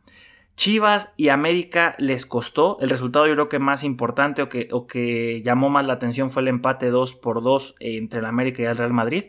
Chivas 0.55 1.13
y 1.17 1.29
América 1.29 1.95
les 1.97 2.25
costó. 2.25 2.77
El 2.79 2.89
resultado 2.89 3.27
yo 3.27 3.33
creo 3.33 3.49
que 3.49 3.59
más 3.59 3.83
importante 3.83 4.41
o 4.41 4.49
que, 4.49 4.69
o 4.71 4.87
que 4.87 5.41
llamó 5.43 5.69
más 5.69 5.85
la 5.85 5.93
atención 5.93 6.31
fue 6.31 6.41
el 6.41 6.47
empate 6.47 6.89
2 6.89 7.13
por 7.15 7.43
2 7.43 7.75
entre 7.79 8.19
el 8.19 8.25
América 8.25 8.63
y 8.63 8.65
el 8.65 8.77
Real 8.77 8.93
Madrid. 8.93 9.25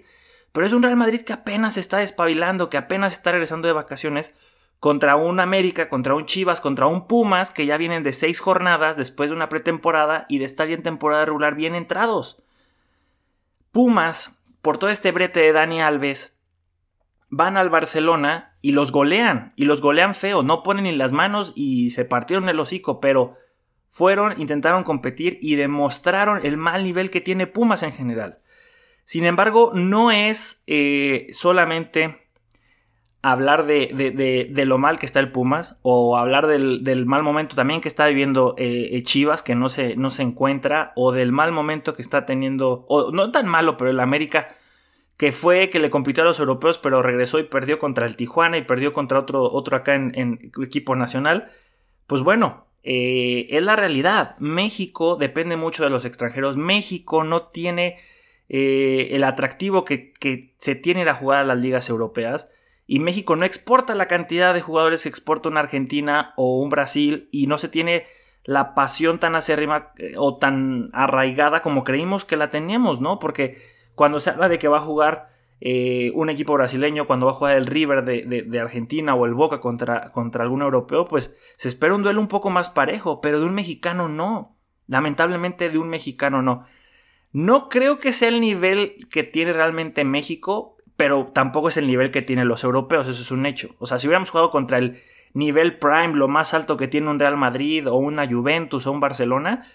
Pero 0.52 0.66
es 0.66 0.73
un 0.73 0.82
Real 0.82 0.96
Madrid 0.96 1.23
que 1.23 1.32
apenas 1.32 1.76
está 1.76 1.99
despabilando, 1.99 2.70
que 2.70 2.78
apenas 2.78 3.14
está 3.14 3.32
regresando 3.32 3.66
de 3.66 3.75
vacaciones 3.75 4.35
contra 4.78 5.16
un 5.16 5.40
América, 5.40 5.88
contra 5.88 6.14
un 6.14 6.26
Chivas, 6.26 6.61
contra 6.61 6.87
un 6.87 7.08
Pumas 7.08 7.50
que 7.50 7.66
ya 7.66 7.76
vienen 7.76 8.02
de 8.04 8.12
seis 8.12 8.40
jornadas 8.40 8.96
después 8.96 9.30
de 9.30 9.37
una 9.37 9.49
pretemporada 9.49 10.26
y 10.28 10.38
de 10.38 10.44
estar 10.44 10.68
ya 10.68 10.75
en 10.75 10.82
temporada 10.82 11.25
regular 11.25 11.56
bien 11.56 11.75
entrados. 11.75 12.40
Pumas, 13.73 14.36
por 14.66 14.78
todo 14.78 14.90
este 14.90 15.12
brete 15.12 15.38
de 15.38 15.52
Dani 15.52 15.80
Alves, 15.80 16.40
van 17.28 17.56
al 17.56 17.70
Barcelona 17.70 18.58
y 18.62 18.73
los 18.73 18.90
golean, 18.90 19.52
y 19.54 19.64
los 19.64 19.80
golean 19.80 20.12
feo, 20.12 20.42
no 20.42 20.64
ponen 20.64 20.82
ni 20.82 20.92
las 20.96 21.12
manos 21.12 21.52
y 21.54 21.90
se 21.90 22.04
partieron 22.04 22.49
el 22.49 22.58
hocico, 22.58 22.99
pero 22.99 23.37
fueron, 23.90 24.40
intentaron 24.40 24.82
competir 24.82 25.38
y 25.40 25.54
demostraron 25.54 26.44
el 26.44 26.56
mal 26.56 26.82
nivel 26.82 27.11
que 27.11 27.20
tiene 27.20 27.46
Pumas 27.46 27.85
en 27.85 27.92
general. 27.92 28.40
Sin 29.04 29.25
embargo, 29.25 29.70
no 29.73 30.11
es 30.11 30.64
eh, 30.66 31.28
solamente 31.30 32.25
hablar 33.33 33.66
de, 33.66 34.64
lo 34.66 34.78
mal 34.78 34.99
que 34.99 35.06
está 35.06 35.21
el 35.21 35.33
Pumas 35.33 35.78
o 35.83 36.16
hablar 36.16 36.47
del, 36.47 37.06
mal 37.06 37.23
momento 37.23 37.56
también 37.56 37.80
que 37.80 37.88
está 37.88 38.06
viviendo 38.06 38.54
eh, 38.56 39.02
Chivas, 39.02 39.42
que 39.42 39.54
no 39.54 39.68
se, 39.68 39.97
no 39.97 40.11
se 40.11 40.23
encuentra, 40.23 40.92
o 40.97 41.12
del 41.12 41.33
mal 41.33 41.52
momento 41.52 41.95
que 41.95 42.02
está 42.02 42.25
teniendo, 42.25 42.87
o 42.88 43.11
no 43.11 43.33
tan 43.33 43.49
malo, 43.49 43.76
pero 43.76 43.90
el 43.90 44.00
América, 44.00 44.49
que 45.16 45.33
fue 45.33 45.71
que 45.71 45.80
le 45.80 45.90
compitió 45.90 46.23
a 46.23 46.26
los 46.26 46.38
europeos, 46.38 46.78
pero 46.78 47.02
regresó 47.02 47.38
y 47.38 47.45
perdió 47.45 47.78
contra 47.78 48.06
el 48.06 48.16
Tijuana 48.16 48.59
y 48.59 48.62
perdió 48.62 48.92
contra 48.92 49.18
otro, 49.18 49.50
otro 49.50 49.76
acá 49.76 49.95
en, 49.95 50.52
equipo 50.62 50.95
nacional. 50.95 51.50
Pues 52.06 52.23
bueno, 52.23 52.66
eh, 52.83 53.49
es 53.50 53.62
la 53.62 53.75
realidad. 53.76 54.37
México 54.38 55.16
depende 55.16 55.56
mucho 55.56 55.83
de 55.83 55.90
los 55.90 56.04
extranjeros. 56.04 56.56
México 56.56 57.25
no 57.25 57.49
tiene 57.49 57.99
eh, 58.49 59.09
el 59.11 59.25
atractivo 59.25 59.85
que, 59.85 60.12
se 60.59 60.75
tiene 60.76 61.04
la 61.04 61.14
jugada 61.14 61.40
a 61.40 61.45
las 61.45 61.59
ligas 61.59 61.88
europeas. 61.88 62.50
Y 62.87 63.00
México 63.00 63.37
no 63.37 63.45
exporta 63.45 63.95
la 63.95 64.07
cantidad 64.07 64.55
de 64.55 64.61
jugadores 64.61 65.02
que 65.02 65.09
exporta 65.09 65.49
una 65.49 65.61
Argentina 65.61 66.33
o 66.37 66.61
un 66.61 66.71
Brasil 66.71 67.28
y 67.33 67.47
no 67.47 67.59
se 67.59 67.69
tiene 67.69 68.07
la 68.45 68.75
pasión 68.75 69.19
tan 69.19 69.35
acérrima 69.35 69.93
eh, 69.99 70.14
o 70.16 70.38
tan 70.38 70.90
arraigada 70.93 71.62
como 71.62 71.83
creímos 71.83 72.25
que 72.25 72.37
la 72.37 72.49
teníamos, 72.49 73.00
¿no? 73.00 73.19
Porque 73.19 73.59
cuando 73.95 74.21
se 74.21 74.31
habla 74.31 74.49
de 74.49 74.59
que 74.59 74.69
va 74.69 74.76
a 74.76 74.83
jugar 74.83 75.31
eh, 75.61 76.12
un 76.14 76.31
equipo 76.31 76.52
brasileño, 76.52 77.07
cuando 77.07 77.26
va 77.26 77.33
a 77.33 77.37
jugar 77.37 77.57
el 77.57 77.66
River 77.66 78.05
de, 78.05 78.61
Argentina 78.61 79.14
o 79.14 79.26
el 79.26 79.35
Boca 79.35 79.59
contra, 79.61 80.07
contra 80.11 80.45
algún 80.45 80.62
europeo, 80.62 81.07
pues 81.07 81.37
se 81.57 81.69
espera 81.69 81.95
un 81.95 82.02
duelo 82.02 82.21
un 82.21 82.28
poco 82.28 82.50
más 82.50 82.69
parejo, 82.69 83.21
pero 83.21 83.40
de 83.40 83.47
un 83.47 83.55
mexicano 83.55 84.09
no. 84.09 84.57
Lamentablemente 84.87 85.69
de 85.69 85.78
un 85.78 85.88
mexicano 85.88 86.43
no. 86.43 86.62
No 87.33 87.69
creo 87.69 87.99
que 87.99 88.12
sea 88.12 88.28
el 88.28 88.40
nivel 88.40 89.09
que 89.11 89.25
tiene 89.25 89.52
realmente 89.52 90.05
México, 90.05 90.75
pero 90.96 91.26
tampoco 91.26 91.68
es 91.68 91.76
el 91.76 91.86
nivel 91.86 92.10
que 92.10 92.22
tienen 92.22 92.48
los 92.48 92.64
europeos, 92.64 93.08
eso 93.08 93.22
es 93.22 93.30
un 93.30 93.46
hecho. 93.46 93.74
O 93.78 93.86
sea, 93.86 93.98
si 93.98 94.06
hubiéramos 94.06 94.30
jugado 94.30 94.50
contra 94.50 94.78
el 94.78 95.02
nivel 95.34 95.78
prime, 95.78 96.14
lo 96.14 96.28
más 96.28 96.54
alto 96.54 96.76
que 96.76 96.88
tiene 96.88 97.10
un 97.10 97.18
Real 97.18 97.36
Madrid 97.36 97.86
o 97.88 97.96
una 97.96 98.26
Juventus 98.26 98.86
o 98.86 98.92
un 98.92 99.00
Barcelona, 99.00 99.66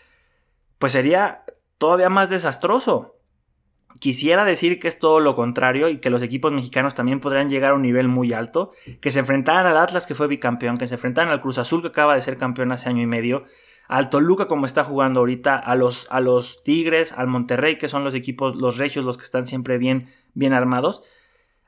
pues 0.80 0.94
sería 0.94 1.44
todavía 1.78 2.10
más 2.10 2.32
desastroso. 2.32 3.16
Quisiera 4.00 4.46
decir 4.46 4.80
que 4.80 4.88
es 4.88 4.98
todo 4.98 5.20
lo 5.20 5.36
contrario 5.36 5.90
y 5.90 6.00
que 6.00 6.10
los 6.10 6.24
equipos 6.24 6.52
mexicanos 6.52 6.96
también 6.96 7.20
podrían 7.20 7.50
llegar 7.50 7.72
a 7.72 7.76
un 7.76 7.84
nivel 7.84 8.08
muy 8.08 8.34
alto, 8.34 8.72
que 9.00 9.12
se 9.12 9.20
enfrentaran 9.20 9.68
al 9.68 9.78
Atlas 9.78 10.08
que 10.08 10.16
fue 10.16 10.28
bicampeón, 10.28 10.78
que 10.78 10.88
se 10.88 10.96
enfrentaran 10.96 11.32
al 11.32 11.42
Cruz 11.42 11.60
Azul 11.60 11.84
que 11.84 11.90
acaba 11.90 12.16
de 12.16 12.22
ser 12.22 12.38
campeón 12.38 12.72
hace 12.72 12.90
año 12.90 13.04
y 13.04 13.08
medio, 13.08 13.46
al 13.92 14.10
Toluca 14.10 14.48
como 14.48 14.66
está 14.66 14.86
jugando 14.86 15.20
ahorita, 15.20 15.58
a 15.58 15.76
los, 15.76 16.08
a 16.10 16.22
los 16.22 16.64
Tigres, 16.64 17.12
al 17.12 17.28
Monterrey, 17.28 17.78
que 17.78 17.90
son 17.90 18.06
los 18.06 18.16
equipos, 18.16 18.56
los 18.56 18.78
regios, 18.78 19.04
los 19.04 19.18
que 19.18 19.26
están 19.26 19.48
siempre 19.48 19.78
bien, 19.78 20.08
bien 20.34 20.54
armados. 20.54 21.04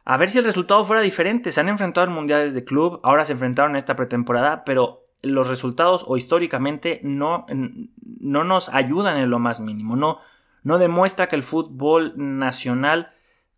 A 0.06 0.16
ver 0.16 0.30
si 0.30 0.38
el 0.38 0.46
resultado 0.46 0.86
fuera 0.86 1.02
diferente. 1.02 1.52
Se 1.52 1.60
han 1.60 1.68
enfrentado 1.68 2.08
en 2.08 2.14
mundiales 2.14 2.54
de 2.54 2.64
club, 2.64 3.02
ahora 3.04 3.26
se 3.26 3.34
enfrentaron 3.34 3.72
en 3.72 3.76
esta 3.76 3.98
pretemporada, 3.98 4.64
pero 4.64 5.06
los 5.22 5.50
resultados 5.50 6.06
o 6.08 6.16
históricamente 6.16 7.02
no, 7.04 7.46
no 7.50 8.46
nos 8.46 8.70
ayudan 8.70 9.18
en 9.18 9.30
lo 9.30 9.40
más 9.40 9.60
mínimo. 9.60 9.98
No, 9.98 10.20
no 10.64 10.78
demuestra 10.78 11.28
que 11.28 11.36
el 11.36 11.44
fútbol 11.44 12.14
nacional 12.16 13.12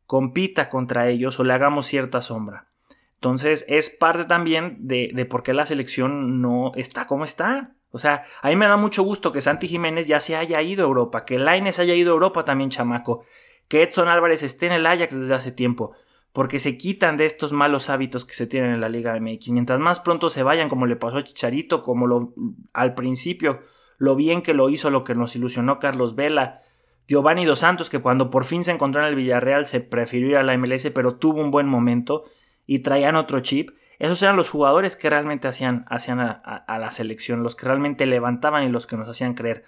compita 0.07 0.69
contra 0.69 1.07
ellos 1.07 1.39
o 1.39 1.43
le 1.43 1.53
hagamos 1.53 1.85
cierta 1.85 2.19
sombra. 2.19 2.65
Entonces 3.13 3.63
es 3.67 3.91
parte 3.91 4.25
también 4.25 4.87
de, 4.87 5.11
de 5.13 5.25
por 5.25 5.43
qué 5.43 5.53
la 5.53 5.67
selección 5.67 6.41
no 6.41 6.71
está 6.73 7.05
como 7.05 7.25
está. 7.25 7.75
O 7.95 7.97
sea, 7.97 8.23
a 8.41 8.49
mí 8.49 8.57
me 8.57 8.67
da 8.67 8.75
mucho 8.75 9.03
gusto 9.03 9.31
que 9.31 9.39
Santi 9.39 9.69
Jiménez 9.69 10.05
ya 10.05 10.19
se 10.19 10.35
haya 10.35 10.61
ido 10.61 10.83
a 10.83 10.87
Europa, 10.87 11.23
que 11.23 11.39
Laines 11.39 11.79
haya 11.79 11.95
ido 11.95 12.11
a 12.11 12.15
Europa 12.15 12.43
también, 12.43 12.69
chamaco, 12.69 13.23
que 13.69 13.83
Edson 13.83 14.09
Álvarez 14.09 14.43
esté 14.43 14.65
en 14.65 14.73
el 14.73 14.85
Ajax 14.85 15.17
desde 15.17 15.33
hace 15.33 15.53
tiempo, 15.53 15.93
porque 16.33 16.59
se 16.59 16.77
quitan 16.77 17.15
de 17.15 17.23
estos 17.23 17.53
malos 17.53 17.89
hábitos 17.89 18.25
que 18.25 18.33
se 18.33 18.47
tienen 18.47 18.73
en 18.73 18.81
la 18.81 18.89
Liga 18.89 19.17
MX. 19.17 19.51
Mientras 19.51 19.79
más 19.79 20.01
pronto 20.01 20.29
se 20.29 20.43
vayan, 20.43 20.67
como 20.67 20.87
le 20.87 20.97
pasó 20.97 21.15
a 21.15 21.21
Chicharito, 21.21 21.81
como 21.81 22.05
lo 22.05 22.33
al 22.73 22.95
principio, 22.95 23.61
lo 23.97 24.17
bien 24.17 24.41
que 24.41 24.53
lo 24.53 24.69
hizo, 24.69 24.89
lo 24.89 25.05
que 25.05 25.15
nos 25.15 25.33
ilusionó 25.37 25.79
Carlos 25.79 26.15
Vela, 26.15 26.63
Giovanni 27.07 27.45
Dos 27.45 27.59
Santos, 27.59 27.89
que 27.89 27.99
cuando 27.99 28.29
por 28.29 28.43
fin 28.43 28.65
se 28.65 28.71
encontró 28.71 28.99
en 28.99 29.07
el 29.07 29.15
Villarreal 29.15 29.65
se 29.65 29.79
prefirió 29.79 30.31
ir 30.31 30.35
a 30.35 30.43
la 30.43 30.57
MLS, 30.57 30.89
pero 30.93 31.15
tuvo 31.15 31.39
un 31.39 31.49
buen 31.49 31.67
momento 31.67 32.25
y 32.67 32.79
traían 32.79 33.15
otro 33.15 33.39
chip. 33.39 33.69
Esos 33.99 34.21
eran 34.23 34.35
los 34.35 34.49
jugadores 34.49 34.95
que 34.95 35.09
realmente 35.09 35.47
hacían, 35.47 35.85
hacían 35.89 36.19
a, 36.19 36.65
la 36.67 36.91
selección, 36.91 37.43
los 37.43 37.55
que 37.55 37.65
realmente 37.65 38.05
levantaban 38.05 38.63
y 38.63 38.69
los 38.69 38.87
que 38.87 38.97
nos 38.97 39.07
hacían 39.07 39.33
creer. 39.33 39.63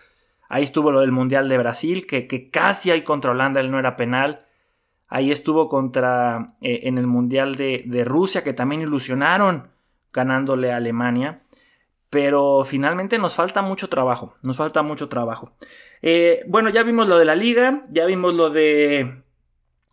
Ahí 0.49 0.63
estuvo 0.63 0.91
lo 0.91 1.01
del 1.01 1.11
Mundial 1.11 1.49
de 1.49 1.57
Brasil, 1.57 2.05
que, 2.07 2.27
que 2.27 2.49
casi 2.49 2.91
ahí 2.91 3.03
contra 3.03 3.31
Holanda 3.31 3.59
él 3.59 3.71
no 3.71 3.79
era 3.79 3.95
penal. 3.95 4.45
Ahí 5.07 5.31
estuvo 5.31 5.69
contra 5.69 6.55
eh, 6.61 6.81
en 6.83 6.97
el 6.97 7.07
Mundial 7.07 7.55
de, 7.55 8.03
Rusia, 8.05 8.43
que 8.43 8.53
también 8.53 8.81
ilusionaron 8.81 9.69
ganándole 10.11 10.71
a 10.71 10.77
Alemania. 10.77 11.41
Pero 12.09 12.63
finalmente 12.63 13.17
nos 13.17 13.35
falta 13.35 13.61
mucho 13.61 13.89
trabajo. 13.89 14.35
Nos 14.43 14.57
falta 14.57 14.81
mucho 14.81 15.09
trabajo. 15.09 15.53
Eh, 16.01 16.43
bueno, 16.47 16.69
ya 16.69 16.83
vimos 16.83 17.07
lo 17.07 17.17
de 17.17 17.25
la 17.25 17.35
liga, 17.35 17.85
ya 17.89 18.05
vimos 18.05 18.33
lo 18.33 18.49
de 18.49 19.23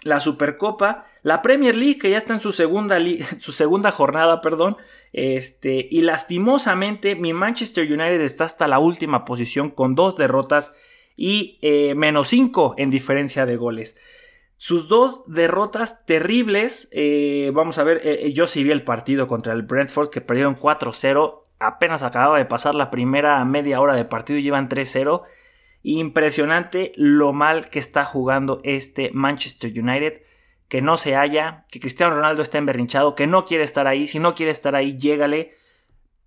la 0.05 0.21
Supercopa, 0.21 1.07
la 1.23 1.43
Premier 1.43 1.75
League 1.77 1.99
que 1.99 2.11
ya 2.11 2.19
está 2.19 2.35
en 2.35 2.41
su 2.41 2.53
segunda, 2.53 2.99
su 3.39 3.53
segunda 3.53 3.91
jornada, 3.91 4.41
perdón, 4.41 4.77
este, 5.13 5.89
y 5.91 6.03
lastimosamente 6.03 7.17
mi 7.17 7.33
Manchester 7.33 7.85
United 7.85 8.21
está 8.21 8.45
hasta 8.45 8.69
la 8.69 8.79
última 8.79 9.25
posición 9.25 9.71
con 9.71 9.95
dos 9.95 10.17
derrotas 10.17 10.73
y 11.17 11.59
eh, 11.63 11.95
menos 11.95 12.29
cinco 12.29 12.75
en 12.77 12.91
diferencia 12.91 13.47
de 13.47 13.57
goles. 13.57 13.97
sus 14.57 14.89
dos 14.89 15.25
derrotas 15.27 16.07
terribles. 16.07 16.89
Eh, 16.93 17.51
vamos 17.53 17.79
a 17.79 17.85
ver, 17.85 18.01
eh, 18.05 18.33
yo 18.33 18.47
sí 18.47 18.65
vi 18.65 18.71
el 18.71 18.83
partido 18.85 19.27
contra 19.27 19.53
el 19.53 19.63
Brentford 19.63 20.11
que 20.11 20.21
perdieron 20.21 20.57
4-0. 20.57 21.43
Apenas 21.59 22.03
acababa 22.03 22.39
de 22.39 22.47
pasar 22.47 22.75
la 22.75 22.91
primera 22.91 23.45
media 23.45 23.81
hora 23.81 23.95
de 23.95 24.05
partido 24.05 24.39
y 24.39 24.43
llevan 24.43 24.69
3-0. 24.69 25.23
Impresionante 25.87 26.93
lo 26.97 27.35
mal 27.35 27.69
que 27.69 27.79
está 27.79 28.07
jugando 28.07 28.61
este 28.65 29.11
Manchester 29.13 29.71
United. 29.71 30.23
Que 30.67 30.81
no 30.81 30.97
se 30.97 31.15
halla, 31.15 31.67
que 31.71 31.79
Cristiano 31.79 32.17
Ronaldo 32.17 32.43
está 32.43 32.57
emberrinchado, 32.57 33.15
que 33.15 33.27
no 33.27 33.45
quiere 33.45 33.65
estar 33.65 33.87
ahí. 33.87 34.07
Si 34.07 34.19
no 34.19 34.35
quiere 34.35 34.51
estar 34.51 34.75
ahí, 34.75 34.97
llégale. 34.97 35.53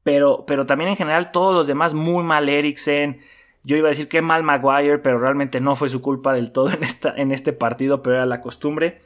Pero, 0.04 0.46
pero 0.46 0.68
también 0.68 0.92
en 0.92 0.96
general 0.96 1.32
todos 1.32 1.56
los 1.56 1.66
demás 1.66 1.96
muy 1.96 2.24
mal. 2.24 2.48
Eriksen, 2.48 3.20
yo 3.64 3.76
iba 3.76 3.88
a 3.88 3.90
decir 3.90 4.08
que 4.08 4.22
mal 4.22 4.44
Maguire, 4.44 5.00
pero 5.00 5.18
realmente 5.18 5.60
no 5.60 5.76
fue 5.76 5.90
su 5.90 6.02
culpa 6.02 6.34
del 6.34 6.52
todo 6.52 6.70
en, 6.70 6.84
esta, 6.84 7.14
en 7.18 7.32
este 7.32 7.52
partido, 7.52 8.04
pero 8.04 8.18
era 8.18 8.26
la 8.28 8.42
costumbre. 8.42 9.02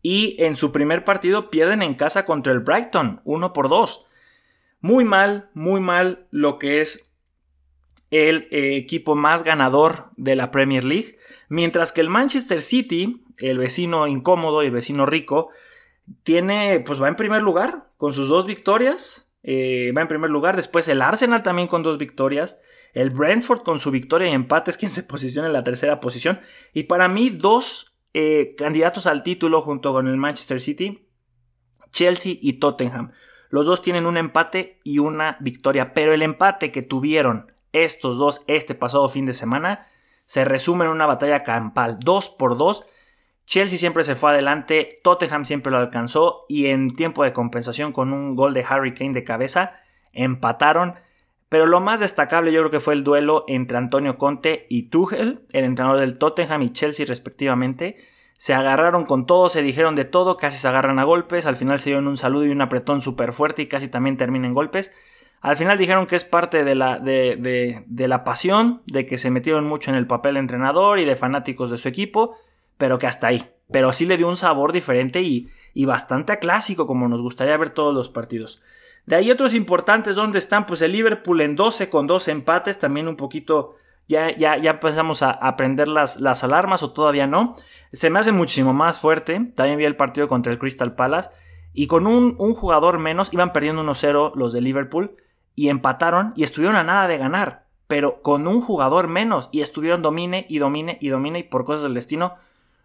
Y 0.00 0.42
en 0.42 0.56
su 0.56 0.72
primer 0.72 1.04
partido 1.04 1.50
pierden 1.50 1.82
en 1.82 1.94
casa 1.94 2.24
contra 2.24 2.54
el 2.54 2.60
Brighton, 2.60 3.20
1 3.24 3.52
por 3.52 3.68
2. 3.68 4.06
Muy 4.80 5.04
mal, 5.04 5.50
muy 5.52 5.80
mal 5.80 6.26
lo 6.30 6.58
que 6.58 6.80
es 6.80 7.11
el 8.12 8.46
eh, 8.50 8.76
equipo 8.76 9.16
más 9.16 9.42
ganador 9.42 10.10
de 10.16 10.36
la 10.36 10.50
Premier 10.50 10.84
League. 10.84 11.16
Mientras 11.48 11.92
que 11.92 12.02
el 12.02 12.10
Manchester 12.10 12.60
City, 12.60 13.24
el 13.38 13.56
vecino 13.56 14.06
incómodo 14.06 14.62
y 14.62 14.66
el 14.66 14.72
vecino 14.72 15.06
rico, 15.06 15.48
tiene, 16.22 16.80
pues 16.80 17.00
va 17.02 17.08
en 17.08 17.16
primer 17.16 17.40
lugar 17.40 17.88
con 17.96 18.12
sus 18.12 18.28
dos 18.28 18.44
victorias. 18.44 19.32
Eh, 19.42 19.92
va 19.96 20.02
en 20.02 20.08
primer 20.08 20.28
lugar. 20.28 20.56
Después 20.56 20.86
el 20.88 21.00
Arsenal 21.00 21.42
también 21.42 21.68
con 21.68 21.82
dos 21.82 21.96
victorias. 21.96 22.60
El 22.92 23.08
Brentford 23.08 23.62
con 23.62 23.78
su 23.78 23.90
victoria 23.90 24.28
y 24.28 24.32
empate 24.32 24.70
es 24.70 24.76
quien 24.76 24.90
se 24.90 25.02
posiciona 25.04 25.48
en 25.48 25.54
la 25.54 25.64
tercera 25.64 25.98
posición. 25.98 26.38
Y 26.74 26.82
para 26.82 27.08
mí, 27.08 27.30
dos 27.30 27.96
eh, 28.12 28.54
candidatos 28.58 29.06
al 29.06 29.22
título 29.22 29.62
junto 29.62 29.90
con 29.94 30.06
el 30.06 30.18
Manchester 30.18 30.60
City, 30.60 31.08
Chelsea 31.90 32.34
y 32.38 32.54
Tottenham. 32.54 33.12
Los 33.48 33.64
dos 33.66 33.80
tienen 33.80 34.04
un 34.04 34.18
empate 34.18 34.80
y 34.84 34.98
una 34.98 35.38
victoria, 35.40 35.94
pero 35.94 36.12
el 36.12 36.20
empate 36.20 36.70
que 36.70 36.82
tuvieron 36.82 37.51
estos 37.72 38.18
dos 38.18 38.42
este 38.46 38.74
pasado 38.74 39.08
fin 39.08 39.26
de 39.26 39.34
semana 39.34 39.86
se 40.26 40.44
resume 40.44 40.84
en 40.84 40.90
una 40.92 41.06
batalla 41.06 41.40
campal, 41.40 41.98
2 42.00 42.28
por 42.30 42.56
2. 42.56 42.86
Chelsea 43.44 43.78
siempre 43.78 44.04
se 44.04 44.14
fue 44.14 44.30
adelante, 44.30 45.00
Tottenham 45.02 45.44
siempre 45.44 45.72
lo 45.72 45.78
alcanzó 45.78 46.46
y 46.48 46.66
en 46.66 46.94
tiempo 46.94 47.24
de 47.24 47.32
compensación 47.32 47.92
con 47.92 48.12
un 48.12 48.36
gol 48.36 48.54
de 48.54 48.64
Harry 48.68 48.94
Kane 48.94 49.12
de 49.12 49.24
cabeza 49.24 49.80
empataron 50.12 50.94
pero 51.52 51.66
lo 51.66 51.80
más 51.80 52.00
destacable 52.00 52.50
yo 52.50 52.60
creo 52.60 52.70
que 52.70 52.80
fue 52.80 52.94
el 52.94 53.04
duelo 53.04 53.44
entre 53.46 53.76
Antonio 53.76 54.16
Conte 54.16 54.66
y 54.70 54.84
Tuchel, 54.84 55.42
el 55.52 55.64
entrenador 55.64 56.00
del 56.00 56.16
Tottenham 56.16 56.62
y 56.62 56.70
Chelsea 56.70 57.04
respectivamente. 57.04 57.98
Se 58.38 58.54
agarraron 58.54 59.04
con 59.04 59.26
todo, 59.26 59.50
se 59.50 59.60
dijeron 59.60 59.94
de 59.94 60.06
todo, 60.06 60.38
casi 60.38 60.56
se 60.56 60.66
agarran 60.66 60.98
a 60.98 61.04
golpes, 61.04 61.44
al 61.44 61.56
final 61.56 61.78
se 61.78 61.90
dieron 61.90 62.08
un 62.08 62.16
saludo 62.16 62.46
y 62.46 62.48
un 62.48 62.62
apretón 62.62 63.02
súper 63.02 63.34
fuerte 63.34 63.60
y 63.60 63.66
casi 63.66 63.88
también 63.88 64.16
terminan 64.16 64.46
en 64.46 64.54
golpes. 64.54 64.94
Al 65.42 65.56
final 65.56 65.76
dijeron 65.76 66.06
que 66.06 66.14
es 66.14 66.24
parte 66.24 66.62
de 66.62 66.76
la, 66.76 67.00
de, 67.00 67.84
la 67.88 68.22
pasión, 68.22 68.80
de 68.86 69.06
que 69.06 69.18
se 69.18 69.30
metieron 69.30 69.66
mucho 69.66 69.90
en 69.90 69.96
el 69.96 70.06
papel 70.06 70.34
de 70.34 70.40
entrenador 70.40 71.00
y 71.00 71.04
de 71.04 71.16
fanáticos 71.16 71.68
de 71.68 71.78
su 71.78 71.88
equipo, 71.88 72.36
pero 72.78 73.00
que 73.00 73.08
hasta 73.08 73.26
ahí. 73.26 73.44
Pero 73.72 73.92
sí 73.92 74.06
le 74.06 74.16
dio 74.16 74.28
un 74.28 74.36
sabor 74.36 74.72
diferente 74.72 75.20
y, 75.20 75.48
y 75.74 75.84
bastante 75.84 76.38
clásico 76.38 76.86
como 76.86 77.08
nos 77.08 77.20
gustaría 77.20 77.56
ver 77.56 77.70
todos 77.70 77.92
los 77.92 78.08
partidos. 78.08 78.62
De 79.04 79.16
ahí 79.16 79.32
otros 79.32 79.52
importantes, 79.52 80.14
¿dónde 80.14 80.38
están? 80.38 80.64
Pues 80.64 80.80
el 80.80 80.92
Liverpool 80.92 81.40
en 81.40 81.56
12 81.56 81.90
con 81.90 82.06
dos 82.06 82.28
empates, 82.28 82.78
también 82.78 83.08
un 83.08 83.16
poquito, 83.16 83.74
ya, 84.06 84.30
ya, 84.36 84.58
ya 84.58 84.70
empezamos 84.70 85.24
a, 85.24 85.32
aprender 85.32 85.88
las, 85.88 86.20
las 86.20 86.44
alarmas 86.44 86.84
o 86.84 86.92
todavía 86.92 87.26
no. 87.26 87.56
Se 87.92 88.10
me 88.10 88.20
hace 88.20 88.30
muchísimo 88.30 88.74
más 88.74 89.00
fuerte, 89.00 89.50
también 89.56 89.78
vi 89.78 89.86
el 89.86 89.96
partido 89.96 90.28
contra 90.28 90.52
el 90.52 90.60
Crystal 90.60 90.94
Palace 90.94 91.30
y 91.72 91.88
con 91.88 92.06
un, 92.06 92.36
un 92.38 92.54
jugador 92.54 93.00
menos 93.00 93.32
iban 93.32 93.52
perdiendo 93.52 93.82
1-0 93.82 94.36
los 94.36 94.52
de 94.52 94.60
Liverpool 94.60 95.16
y 95.54 95.68
empataron 95.68 96.32
y 96.36 96.44
estuvieron 96.44 96.76
a 96.76 96.84
nada 96.84 97.08
de 97.08 97.18
ganar, 97.18 97.66
pero 97.86 98.22
con 98.22 98.46
un 98.46 98.60
jugador 98.60 99.08
menos 99.08 99.48
y 99.52 99.60
estuvieron 99.60 100.02
domine 100.02 100.46
y 100.48 100.58
domine 100.58 100.98
y 101.00 101.08
domine 101.08 101.40
y 101.40 101.42
por 101.44 101.64
cosas 101.64 101.82
del 101.82 101.94
destino 101.94 102.34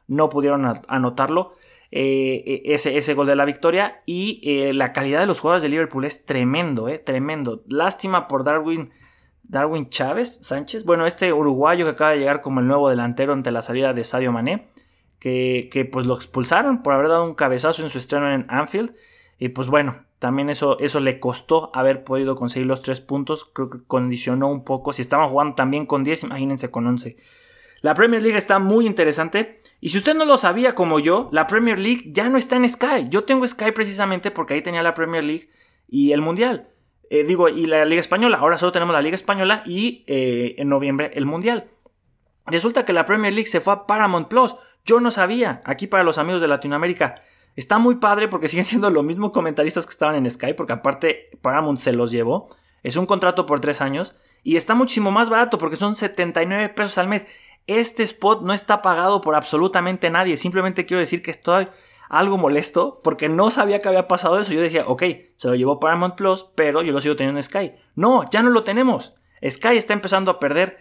no 0.07 0.29
pudieron 0.29 0.65
anotarlo. 0.87 1.55
Eh, 1.91 2.43
e, 2.65 2.73
ese, 2.73 2.97
ese, 2.97 3.13
gol 3.13 3.27
de 3.27 3.35
la 3.35 3.45
victoria. 3.45 4.01
Y 4.05 4.41
eh, 4.43 4.73
la 4.73 4.93
calidad 4.93 5.19
de 5.19 5.25
los 5.25 5.39
jugadores 5.39 5.63
de 5.63 5.69
Liverpool 5.69 6.05
es 6.05 6.25
tremendo, 6.25 6.89
eh, 6.89 6.99
tremendo. 6.99 7.63
Lástima 7.67 8.27
por 8.27 8.43
Darwin, 8.43 8.91
Darwin 9.43 9.89
Chávez 9.89 10.39
Sánchez. 10.41 10.83
Bueno, 10.85 11.05
este 11.05 11.31
uruguayo 11.33 11.85
que 11.85 11.91
acaba 11.91 12.11
de 12.11 12.19
llegar 12.19 12.41
como 12.41 12.59
el 12.59 12.67
nuevo 12.67 12.89
delantero 12.89 13.33
ante 13.33 13.51
la 13.51 13.61
salida 13.61 13.93
de 13.93 14.03
Sadio 14.03 14.31
Mané. 14.31 14.67
Que, 15.19 15.69
que, 15.71 15.83
pues 15.83 16.05
lo 16.05 16.13
expulsaron 16.13 16.83
por 16.83 16.93
haber 16.93 17.07
dado 17.07 17.23
un 17.23 17.33
cabezazo 17.33 17.81
en 17.81 17.89
su 17.89 17.97
estreno 17.97 18.31
en 18.31 18.45
Anfield. 18.49 18.93
Y 19.39 19.49
pues 19.49 19.67
bueno, 19.67 19.95
también 20.19 20.49
eso, 20.49 20.79
eso 20.79 20.99
le 20.99 21.19
costó 21.19 21.69
haber 21.73 22.03
podido 22.03 22.35
conseguir 22.35 22.67
los 22.67 22.81
tres 22.81 23.01
puntos. 23.01 23.45
Creo 23.45 23.69
que 23.69 23.79
condicionó 23.85 24.47
un 24.47 24.63
poco. 24.63 24.93
Si 24.93 25.01
estaban 25.01 25.29
jugando 25.29 25.55
también 25.55 25.85
con 25.85 26.03
10, 26.03 26.23
imagínense 26.23 26.71
con 26.71 26.87
11. 26.87 27.17
La 27.81 27.93
Premier 27.93 28.23
League 28.23 28.37
está 28.37 28.57
muy 28.57 28.87
interesante. 28.87 29.59
Y 29.79 29.89
si 29.89 29.99
usted 29.99 30.15
no 30.15 30.25
lo 30.25 30.37
sabía 30.37 30.73
como 30.73 30.99
yo, 30.99 31.29
la 31.31 31.45
Premier 31.45 31.77
League 31.77 32.05
ya 32.07 32.29
no 32.29 32.37
está 32.37 32.55
en 32.55 32.67
Sky. 32.67 33.09
Yo 33.09 33.25
tengo 33.25 33.47
Sky 33.47 33.71
precisamente 33.71 34.31
porque 34.31 34.55
ahí 34.55 34.61
tenía 34.61 34.81
la 34.81 34.95
Premier 34.95 35.23
League 35.23 35.49
y 35.87 36.11
el 36.11 36.21
Mundial. 36.21 36.69
Eh, 37.11 37.23
digo, 37.23 37.47
y 37.47 37.65
la 37.65 37.85
Liga 37.85 38.01
Española. 38.01 38.37
Ahora 38.37 38.57
solo 38.57 38.71
tenemos 38.71 38.93
la 38.93 39.01
Liga 39.01 39.15
Española 39.15 39.61
y 39.65 40.03
eh, 40.07 40.55
en 40.57 40.69
noviembre 40.69 41.11
el 41.13 41.27
Mundial. 41.27 41.69
Resulta 42.47 42.85
que 42.85 42.93
la 42.93 43.05
Premier 43.05 43.33
League 43.33 43.47
se 43.47 43.61
fue 43.61 43.73
a 43.73 43.85
Paramount 43.85 44.27
Plus. 44.29 44.55
Yo 44.83 44.99
no 44.99 45.11
sabía. 45.11 45.61
Aquí 45.63 45.85
para 45.85 46.03
los 46.03 46.17
amigos 46.17 46.41
de 46.41 46.47
Latinoamérica. 46.47 47.15
Está 47.57 47.79
muy 47.79 47.95
padre 47.95 48.29
porque 48.29 48.47
siguen 48.47 48.63
siendo 48.65 48.89
los 48.89 49.03
mismos 49.03 49.31
comentaristas 49.31 49.85
que 49.85 49.91
estaban 49.91 50.15
en 50.15 50.31
Sky. 50.31 50.53
Porque 50.53 50.73
aparte 50.73 51.31
Paramount 51.41 51.79
se 51.79 51.91
los 51.91 52.11
llevó. 52.11 52.47
Es 52.83 52.95
un 52.95 53.05
contrato 53.05 53.45
por 53.45 53.59
tres 53.59 53.81
años. 53.81 54.15
Y 54.43 54.55
está 54.55 54.75
muchísimo 54.75 55.11
más 55.11 55.29
barato 55.29 55.57
porque 55.57 55.75
son 55.75 55.95
79 55.95 56.69
pesos 56.69 56.97
al 56.99 57.07
mes. 57.07 57.27
Este 57.65 58.03
spot 58.03 58.43
no 58.43 58.53
está 58.53 58.81
pagado 58.81 59.19
por 59.19 59.35
absolutamente 59.35 60.09
nadie. 60.09 60.37
Simplemente 60.37 60.85
quiero 60.85 61.01
decir 61.01 61.21
que 61.21 61.31
estoy 61.31 61.67
algo 62.09 62.37
molesto 62.37 63.01
porque 63.03 63.27
no 63.27 63.51
sabía 63.51 63.81
que 63.81 63.89
había 63.89 64.07
pasado 64.07 64.39
eso. 64.39 64.53
Yo 64.53 64.61
decía, 64.61 64.85
ok, 64.87 65.03
se 65.35 65.47
lo 65.47 65.55
llevó 65.55 65.79
Paramount 65.79 66.15
Plus, 66.15 66.45
pero 66.55 66.83
yo 66.83 66.93
lo 66.93 67.01
sigo 67.01 67.15
teniendo 67.15 67.39
en 67.39 67.43
Sky. 67.43 67.73
No, 67.95 68.29
ya 68.29 68.43
no 68.43 68.51
lo 68.51 68.63
tenemos. 68.63 69.15
Sky 69.45 69.75
está 69.75 69.93
empezando 69.93 70.31
a 70.31 70.39
perder 70.39 70.77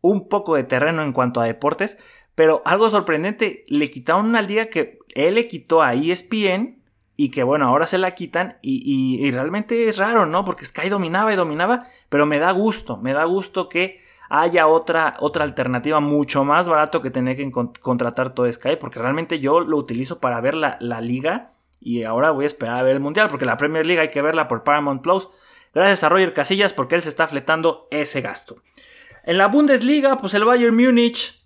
un 0.00 0.28
poco 0.28 0.54
de 0.54 0.64
terreno 0.64 1.02
en 1.02 1.12
cuanto 1.12 1.40
a 1.40 1.44
deportes, 1.44 1.98
pero 2.38 2.62
algo 2.64 2.88
sorprendente, 2.88 3.64
le 3.66 3.90
quitaron 3.90 4.26
una 4.26 4.42
liga 4.42 4.66
que 4.66 5.00
él 5.16 5.34
le 5.34 5.48
quitó 5.48 5.82
a 5.82 5.94
ESPN 5.94 6.78
y 7.16 7.32
que 7.32 7.42
bueno, 7.42 7.66
ahora 7.66 7.88
se 7.88 7.98
la 7.98 8.12
quitan 8.12 8.58
y, 8.62 9.28
realmente 9.32 9.88
es 9.88 9.98
raro, 9.98 10.24
¿no? 10.24 10.44
Porque 10.44 10.64
Sky 10.64 10.88
dominaba 10.88 11.32
y 11.32 11.36
dominaba, 11.36 11.88
pero 12.08 12.26
me 12.26 12.38
da 12.38 12.52
gusto, 12.52 12.96
me 12.96 13.12
da 13.12 13.24
gusto 13.24 13.68
que 13.68 14.00
haya 14.30 14.68
otra, 14.68 15.16
otra 15.18 15.42
alternativa 15.42 15.98
mucho 15.98 16.44
más 16.44 16.68
barato 16.68 17.02
que 17.02 17.10
tener 17.10 17.36
que 17.36 17.50
contratar 17.80 18.32
todo 18.34 18.52
Sky, 18.52 18.76
porque 18.78 19.00
realmente 19.00 19.40
yo 19.40 19.58
lo 19.58 19.76
utilizo 19.76 20.20
para 20.20 20.40
ver 20.40 20.54
la, 20.54 20.78
liga 21.00 21.54
y 21.80 22.04
ahora 22.04 22.30
voy 22.30 22.44
a 22.44 22.46
esperar 22.46 22.78
a 22.78 22.82
ver 22.84 22.92
el 22.92 23.00
mundial, 23.00 23.26
porque 23.26 23.46
la 23.46 23.56
Premier 23.56 23.84
League 23.84 24.00
hay 24.00 24.10
que 24.10 24.22
verla 24.22 24.46
por 24.46 24.62
Paramount 24.62 25.02
Plus. 25.02 25.28
Gracias 25.74 26.04
a 26.04 26.08
Roger 26.08 26.32
Casillas 26.32 26.72
porque 26.72 26.94
él 26.94 27.02
se 27.02 27.08
está 27.08 27.26
fletando 27.26 27.88
ese 27.90 28.20
gasto. 28.20 28.62
En 29.24 29.38
la 29.38 29.48
Bundesliga, 29.48 30.18
pues 30.18 30.34
el 30.34 30.44
Bayern 30.44 30.76
Múnich 30.76 31.37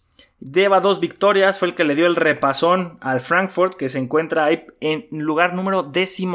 lleva 0.43 0.81
dos 0.81 1.01
victorias, 1.01 1.59
fue 1.59 1.69
el 1.69 1.75
que 1.75 1.85
le 1.85 1.95
dio 1.95 2.07
el 2.07 2.17
repasón 2.17 2.99
al 3.01 3.21
Frankfurt, 3.21 3.75
que 3.75 3.89
se 3.89 3.99
encuentra 3.99 4.45
ahí 4.45 4.67
en 4.81 5.07
lugar 5.11 5.55
número 5.55 5.91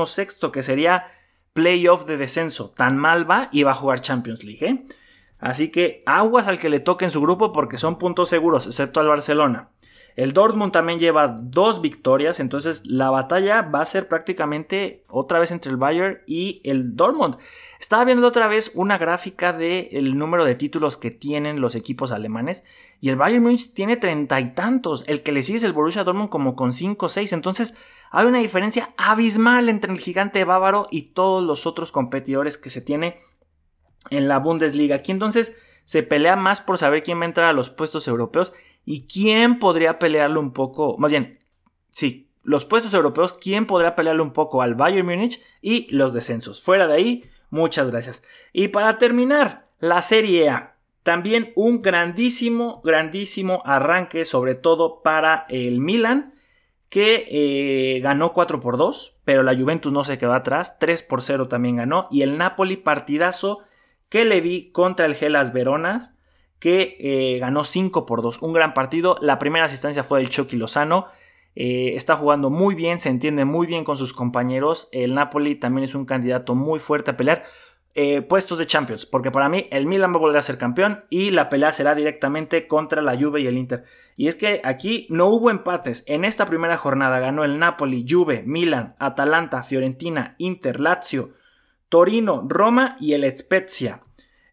sexto 0.06 0.52
que 0.52 0.64
sería 0.64 1.08
playoff 1.54 2.06
de 2.06 2.18
descenso. 2.18 2.72
Tan 2.76 2.98
mal 2.98 3.30
va 3.30 3.50
y 3.52 3.64
va 3.64 3.72
a 3.72 3.76
jugar 3.76 4.02
Champions 4.02 4.44
League. 4.44 4.66
¿eh? 4.66 4.86
Así 5.40 5.72
que 5.72 6.02
aguas 6.06 6.48
al 6.48 6.60
que 6.60 6.70
le 6.70 6.80
toque 6.80 7.06
en 7.06 7.12
su 7.12 7.22
grupo 7.22 7.52
porque 7.52 7.78
son 7.78 7.98
puntos 7.98 8.30
seguros, 8.30 8.68
excepto 8.68 9.00
al 9.00 9.08
Barcelona. 9.08 9.70
El 10.18 10.34
Dortmund 10.34 10.72
también 10.72 10.98
lleva 10.98 11.36
dos 11.40 11.80
victorias, 11.80 12.40
entonces 12.40 12.82
la 12.88 13.12
batalla 13.12 13.62
va 13.62 13.82
a 13.82 13.86
ser 13.86 14.08
prácticamente 14.08 15.04
otra 15.08 15.38
vez 15.38 15.52
entre 15.52 15.70
el 15.70 15.78
Bayern 15.78 16.22
y 16.26 16.60
el 16.64 16.96
Dortmund. 16.96 17.38
Estaba 17.80 18.04
viendo 18.04 18.26
otra 18.26 18.48
vez 18.48 18.72
una 18.74 18.98
gráfica 18.98 19.54
del 19.54 20.18
número 20.18 20.44
de 20.44 20.56
títulos 20.56 20.98
que 20.98 21.12
tienen 21.12 21.62
los 21.62 21.76
equipos 21.76 22.12
alemanes 22.12 22.64
y 23.00 23.10
el 23.10 23.16
Bayern 23.16 23.44
Munich 23.44 23.76
tiene 23.76 23.96
treinta 23.96 24.42
y 24.42 24.56
tantos. 24.56 25.04
El 25.06 25.22
que 25.22 25.32
le 25.32 25.44
sigue 25.44 25.60
es 25.60 25.64
el 25.64 25.74
Borussia 25.74 26.04
Dortmund 26.04 26.30
como 26.30 26.56
con 26.56 26.74
cinco 26.74 27.06
o 27.06 27.10
seis. 27.10 27.32
Entonces 27.32 27.76
hay 28.10 28.26
una 28.26 28.40
diferencia 28.40 28.96
abismal 28.98 29.70
entre 29.70 29.92
el 29.94 30.00
gigante 30.00 30.44
bávaro 30.46 30.88
y 30.90 31.14
todos 31.14 31.44
los 31.44 31.68
otros 31.68 31.92
competidores 31.92 32.58
que 32.58 32.72
se 32.72 32.82
tiene 32.82 33.20
en 34.10 34.28
la 34.28 34.40
Bundesliga. 34.40 34.96
Aquí 34.96 35.12
entonces 35.12 35.56
se 35.86 36.02
pelea 36.02 36.36
más 36.36 36.60
por 36.60 36.80
saber 36.80 37.04
quién 37.04 37.20
va 37.20 37.24
a 37.24 37.28
entrar 37.28 37.48
a 37.48 37.54
los 37.54 37.70
puestos 37.70 38.08
europeos 38.08 38.52
y 38.88 39.06
quién 39.06 39.60
podría 39.60 40.00
pelearlo 40.00 40.40
un 40.40 40.54
poco, 40.54 40.96
más 40.98 41.12
bien, 41.12 41.40
sí, 41.90 42.30
los 42.44 42.64
puestos 42.64 42.94
europeos, 42.94 43.34
quién 43.34 43.66
podría 43.66 43.98
pelearlo 43.98 44.24
un 44.24 44.32
poco 44.32 44.62
al 44.62 44.76
Bayern 44.76 45.06
Múnich 45.06 45.44
y 45.62 45.94
los 45.94 46.14
descensos. 46.14 46.62
Fuera 46.62 46.88
de 46.88 46.94
ahí, 46.94 47.24
muchas 47.50 47.92
gracias. 47.92 48.24
Y 48.54 48.70
para 48.70 48.98
terminar, 48.98 49.68
la 49.80 50.02
Serie 50.02 50.48
A. 50.48 50.78
También 51.04 51.52
un 51.58 51.82
grandísimo, 51.82 52.80
grandísimo 52.82 53.62
arranque, 53.66 54.24
sobre 54.24 54.56
todo 54.56 55.02
para 55.04 55.46
el 55.50 55.82
Milan, 55.82 56.34
que 56.88 57.26
eh, 57.28 58.00
ganó 58.00 58.32
4 58.32 58.62
por 58.62 58.78
2, 58.78 59.18
pero 59.26 59.44
la 59.44 59.54
Juventus 59.54 59.92
no 59.92 60.06
se 60.06 60.18
quedó 60.18 60.34
atrás, 60.34 60.80
3 60.80 61.04
por 61.04 61.22
0 61.22 61.50
también 61.50 61.76
ganó, 61.76 62.08
y 62.10 62.22
el 62.22 62.38
Napoli 62.38 62.78
partidazo 62.78 63.60
que 64.08 64.24
le 64.24 64.40
vi 64.40 64.72
contra 64.72 65.06
el 65.06 65.16
Gelas 65.16 65.52
Veronas, 65.52 66.17
que 66.60 66.98
eh, 67.00 67.40
ganó 67.40 67.64
5 67.64 68.06
por 68.06 68.22
2, 68.22 68.42
un 68.42 68.54
gran 68.54 68.74
partido, 68.74 69.18
la 69.22 69.40
primera 69.40 69.66
asistencia 69.66 70.04
fue 70.04 70.20
del 70.20 70.30
Chucky 70.30 70.56
Lozano, 70.56 71.08
eh, 71.56 71.94
está 71.96 72.16
jugando 72.16 72.50
muy 72.50 72.76
bien, 72.76 73.00
se 73.00 73.10
entiende 73.10 73.46
muy 73.46 73.68
bien 73.68 73.84
con 73.84 73.98
sus 73.98 74.14
compañeros, 74.14 74.90
el 74.92 75.14
Napoli 75.14 75.56
también 75.56 75.86
es 75.86 75.96
un 75.96 76.06
candidato 76.06 76.56
muy 76.56 76.80
fuerte 76.80 77.12
a 77.12 77.18
pelear, 77.18 77.44
eh, 78.00 78.22
puestos 78.22 78.60
de 78.60 78.68
Champions, 78.68 79.08
porque 79.08 79.32
para 79.32 79.50
mí 79.50 79.64
el 79.72 79.88
Milan 79.88 80.14
va 80.14 80.18
a 80.18 80.20
volver 80.20 80.38
a 80.38 80.44
ser 80.44 80.60
campeón 80.60 81.06
y 81.10 81.32
la 81.32 81.50
pelea 81.50 81.72
será 81.72 81.96
directamente 81.96 82.68
contra 82.68 83.02
la 83.02 83.18
Juve 83.18 83.42
y 83.42 83.48
el 83.48 83.58
Inter. 83.58 83.86
Y 84.16 84.28
es 84.28 84.36
que 84.36 84.62
aquí 84.64 85.08
no 85.10 85.26
hubo 85.30 85.50
empates. 85.50 86.04
En 86.06 86.24
esta 86.24 86.46
primera 86.46 86.78
jornada 86.78 87.18
ganó 87.18 87.44
el 87.44 87.58
Napoli, 87.58 88.06
Juve, 88.08 88.44
Milan, 88.46 88.96
Atalanta, 89.00 89.64
Fiorentina, 89.64 90.36
Inter, 90.38 90.80
Lazio, 90.80 91.32
Torino, 91.90 92.46
Roma 92.48 92.98
y 93.00 93.14
el 93.14 93.24
Spezia. 93.36 94.02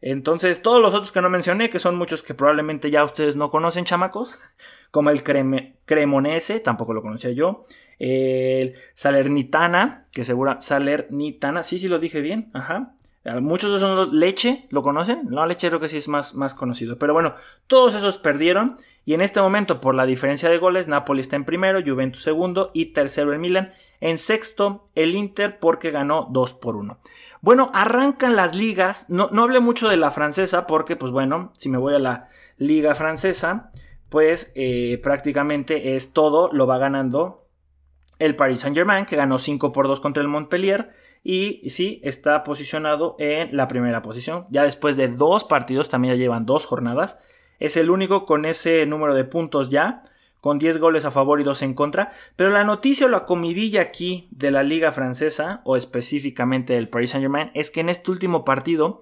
Entonces, 0.06 0.60
todos 0.60 0.82
los 0.82 0.92
otros 0.92 1.12
que 1.12 1.22
no 1.22 1.30
mencioné, 1.30 1.70
que 1.70 1.78
son 1.78 1.96
muchos 1.96 2.22
que 2.22 2.34
probablemente 2.34 2.90
ya 2.90 3.04
ustedes 3.04 3.36
no 3.36 3.50
conocen, 3.50 3.86
chamacos, 3.86 4.38
como 4.90 5.08
el 5.08 5.22
Cremonese, 5.22 6.60
tampoco 6.60 6.92
lo 6.92 7.00
conocía 7.00 7.30
yo, 7.30 7.64
el 7.98 8.74
Salernitana, 8.92 10.04
que 10.12 10.24
segura, 10.24 10.60
Salernitana, 10.60 11.62
sí, 11.62 11.78
sí 11.78 11.88
lo 11.88 11.98
dije 11.98 12.20
bien, 12.20 12.50
ajá, 12.52 12.94
Muchos 13.40 13.70
de 13.70 13.78
esos 13.78 14.10
son 14.10 14.18
Leche, 14.18 14.66
¿lo 14.68 14.82
conocen? 14.82 15.22
No, 15.30 15.46
Leche 15.46 15.68
creo 15.68 15.80
que 15.80 15.88
sí 15.88 15.96
es 15.96 16.08
más, 16.08 16.34
más 16.34 16.54
conocido. 16.54 16.98
Pero 16.98 17.14
bueno, 17.14 17.34
todos 17.66 17.94
esos 17.94 18.18
perdieron. 18.18 18.76
Y 19.06 19.14
en 19.14 19.22
este 19.22 19.40
momento, 19.40 19.80
por 19.80 19.94
la 19.94 20.04
diferencia 20.04 20.50
de 20.50 20.58
goles, 20.58 20.88
Napoli 20.88 21.22
está 21.22 21.34
en 21.34 21.46
primero, 21.46 21.80
Juventus 21.82 22.22
segundo 22.22 22.70
y 22.74 22.92
tercero 22.92 23.32
el 23.32 23.38
Milan. 23.38 23.72
En 24.04 24.18
sexto, 24.18 24.90
el 24.94 25.14
Inter 25.14 25.58
porque 25.58 25.90
ganó 25.90 26.28
2 26.30 26.52
por 26.52 26.76
1. 26.76 26.98
Bueno, 27.40 27.70
arrancan 27.72 28.36
las 28.36 28.54
ligas. 28.54 29.08
No, 29.08 29.30
no 29.32 29.44
hablé 29.44 29.60
mucho 29.60 29.88
de 29.88 29.96
la 29.96 30.10
francesa 30.10 30.66
porque, 30.66 30.94
pues 30.94 31.10
bueno, 31.10 31.52
si 31.56 31.70
me 31.70 31.78
voy 31.78 31.94
a 31.94 31.98
la 31.98 32.28
liga 32.58 32.94
francesa, 32.94 33.72
pues 34.10 34.52
eh, 34.56 35.00
prácticamente 35.02 35.96
es 35.96 36.12
todo, 36.12 36.52
lo 36.52 36.66
va 36.66 36.76
ganando 36.76 37.46
el 38.18 38.36
Paris 38.36 38.60
Saint 38.60 38.76
Germain, 38.76 39.06
que 39.06 39.16
ganó 39.16 39.38
5 39.38 39.72
por 39.72 39.88
2 39.88 40.00
contra 40.00 40.22
el 40.22 40.28
Montpellier 40.28 40.90
y 41.22 41.70
sí 41.70 42.02
está 42.04 42.44
posicionado 42.44 43.16
en 43.18 43.56
la 43.56 43.68
primera 43.68 44.02
posición. 44.02 44.44
Ya 44.50 44.64
después 44.64 44.98
de 44.98 45.08
dos 45.08 45.44
partidos, 45.44 45.88
también 45.88 46.12
ya 46.12 46.18
llevan 46.18 46.44
dos 46.44 46.66
jornadas. 46.66 47.18
Es 47.58 47.78
el 47.78 47.88
único 47.88 48.26
con 48.26 48.44
ese 48.44 48.84
número 48.84 49.14
de 49.14 49.24
puntos 49.24 49.70
ya, 49.70 50.02
con 50.44 50.59
10 50.59 50.76
goles 50.76 51.07
a 51.07 51.11
favor 51.11 51.40
y 51.40 51.42
2 51.42 51.62
en 51.62 51.72
contra. 51.72 52.12
Pero 52.37 52.50
la 52.50 52.64
noticia 52.64 53.07
o 53.07 53.09
la 53.09 53.24
comidilla 53.24 53.80
aquí 53.80 54.28
de 54.30 54.50
la 54.50 54.62
liga 54.62 54.92
francesa, 54.92 55.62
o 55.64 55.74
específicamente 55.78 56.74
del 56.74 56.90
Paris 56.90 57.12
Saint 57.12 57.22
Germain, 57.22 57.50
es 57.54 57.70
que 57.70 57.80
en 57.80 57.88
este 57.88 58.11
último 58.11 58.44
partido 58.44 59.00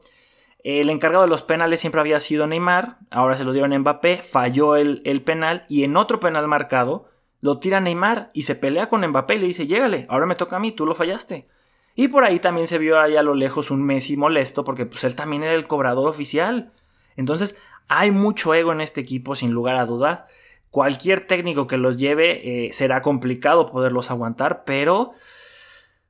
el 0.62 0.88
encargado 0.88 1.24
de 1.24 1.30
los 1.30 1.42
penales 1.42 1.80
siempre 1.80 2.00
había 2.00 2.20
sido 2.20 2.46
Neymar, 2.46 2.98
ahora 3.10 3.36
se 3.36 3.42
lo 3.42 3.50
dieron 3.50 3.72
a 3.72 3.78
Mbappé, 3.80 4.18
falló 4.18 4.76
el, 4.76 5.22
penal 5.22 5.66
y 5.68 5.82
en 5.82 5.96
otro 5.96 6.20
penal 6.20 6.46
marcado 6.46 7.08
lo 7.40 7.58
tira 7.58 7.80
Neymar 7.80 8.30
y 8.34 8.42
se 8.42 8.54
pelea 8.54 8.88
con 8.88 9.04
Mbappé 9.04 9.34
y 9.34 9.38
le 9.38 9.46
dice, 9.48 9.66
llégale, 9.66 10.06
ahora 10.08 10.26
me 10.26 10.36
toca 10.36 10.54
a 10.54 10.60
mí, 10.60 10.70
tú 10.70 10.86
lo 10.86 10.94
fallaste. 10.94 11.48
Y 11.96 12.06
por 12.06 12.22
ahí 12.22 12.38
también 12.38 12.68
se 12.68 12.78
vio 12.78 13.00
ahí 13.00 13.16
a 13.16 13.24
lo 13.24 13.34
lejos 13.34 13.72
un 13.72 13.82
Messi 13.82 14.16
molesto 14.16 14.62
porque 14.62 14.86
pues 14.86 15.02
él 15.02 15.16
también 15.16 15.42
era 15.42 15.54
el 15.54 15.66
cobrador 15.66 16.08
oficial. 16.08 16.70
Entonces 17.16 17.58
hay 17.88 18.12
mucho 18.12 18.54
ego 18.54 18.70
en 18.70 18.80
este 18.80 19.00
equipo 19.00 19.34
sin 19.34 19.50
lugar 19.50 19.74
a 19.74 19.86
dudas. 19.86 20.22
Cualquier 20.72 21.26
técnico 21.26 21.66
que 21.66 21.76
los 21.76 21.98
lleve 21.98 22.66
eh, 22.66 22.72
será 22.72 23.02
complicado 23.02 23.66
poderlos 23.66 24.10
aguantar, 24.10 24.64
pero 24.64 25.12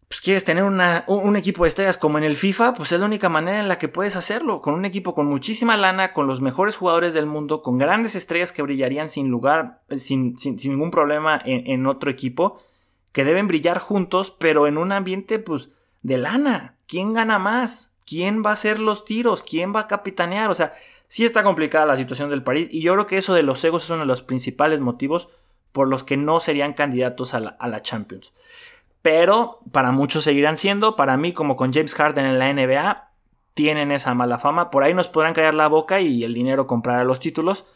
pues 0.07 0.21
quieres 0.21 0.45
tener 0.45 0.63
un, 0.63 1.37
equipo 1.37 1.65
de 1.65 1.69
estrellas 1.69 1.97
como 1.97 2.17
en 2.17 2.23
el 2.23 2.37
FIFA, 2.37 2.75
pues 2.75 2.93
es 2.93 3.01
la 3.01 3.07
única 3.07 3.29
manera 3.29 3.59
en 3.59 3.67
la 3.67 3.77
que 3.79 3.89
puedes 3.89 4.15
hacerlo, 4.15 4.61
con 4.61 4.75
un 4.75 4.85
equipo 4.85 5.17
con 5.17 5.27
muchísima 5.27 5.77
lana, 5.77 6.13
con 6.13 6.29
los 6.29 6.41
mejores 6.41 6.77
jugadores 6.77 7.13
del 7.13 7.27
mundo, 7.27 7.61
con 7.61 7.77
grandes 7.77 8.15
estrellas 8.15 8.53
que 8.53 8.63
brillarían 8.63 9.09
sin 9.09 9.31
lugar, 9.31 9.81
sin, 9.97 10.39
sin, 10.39 10.55
ningún 10.63 10.93
problema 10.93 11.43
en, 11.45 11.67
en 11.67 11.87
otro 11.89 12.09
equipo 12.09 12.63
que 13.11 13.25
deben 13.25 13.49
brillar 13.49 13.81
juntos, 13.81 14.31
pero 14.31 14.69
en 14.69 14.79
un 14.79 14.93
ambiente 14.93 15.41
pues 15.41 15.71
de 16.03 16.19
lana. 16.19 16.77
¿Quién 16.87 17.15
gana 17.15 17.41
más? 17.41 17.99
¿Quién 18.07 18.45
va 18.47 18.51
a 18.51 18.53
hacer 18.53 18.79
los 18.79 19.05
tiros? 19.05 19.43
¿Quién 19.43 19.75
va 19.75 19.81
a 19.81 19.87
capitanear? 19.89 20.53
O 20.53 20.55
sea, 20.55 20.73
sí 21.13 21.27
está 21.27 21.43
complicada 21.43 21.85
la 21.85 21.99
situación 21.99 22.31
del 22.31 22.43
París 22.43 22.69
y 22.71 22.81
yo 22.81 22.95
creo 22.95 23.05
que 23.05 23.19
eso 23.19 23.35
de 23.35 23.43
los 23.43 23.63
egos 23.63 23.85
es 23.85 23.91
uno 23.91 23.99
de 23.99 24.07
los 24.07 24.23
principales 24.23 24.81
motivos 24.81 25.29
por 25.71 25.87
los 25.87 26.05
que 26.05 26.17
no 26.17 26.41
serían 26.41 26.73
candidatos 26.73 27.35
a 27.35 27.41
la, 27.41 27.83
Champions. 27.83 28.33
Pero 29.03 29.59
para 29.73 29.93
muchos 29.93 30.25
seguirán 30.25 30.57
siendo, 30.57 30.97
para 30.97 31.19
mí 31.19 31.35
como 31.35 31.55
con 31.55 31.71
James 31.71 31.95
Harden 31.95 32.25
en 32.25 32.39
la 32.39 32.51
NBA, 32.51 33.11
tienen 33.53 33.93
esa 33.93 34.15
mala 34.15 34.39
fama. 34.39 34.71
Por 34.71 34.85
ahí 34.85 34.95
nos 34.95 35.11
podrán 35.11 35.35
callar 35.35 35.53
la 35.53 35.69
boca 35.69 36.01
y 36.01 36.25
el 36.25 36.33
dinero 36.33 36.67
comprará 36.67 37.05
los 37.05 37.21
títulos. 37.21 37.67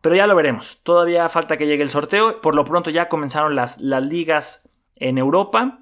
Pero 0.00 0.16
ya 0.16 0.26
lo 0.26 0.34
veremos. 0.34 0.80
Todavía 0.82 1.28
falta 1.28 1.56
que 1.56 1.68
llegue 1.68 1.84
el 1.84 1.90
sorteo. 1.90 2.40
Por 2.40 2.56
lo 2.56 2.64
pronto 2.64 2.90
ya 2.90 3.08
comenzaron 3.08 3.54
las 3.54 3.78
ligas 3.78 4.68
en 4.96 5.18
Europa. 5.18 5.78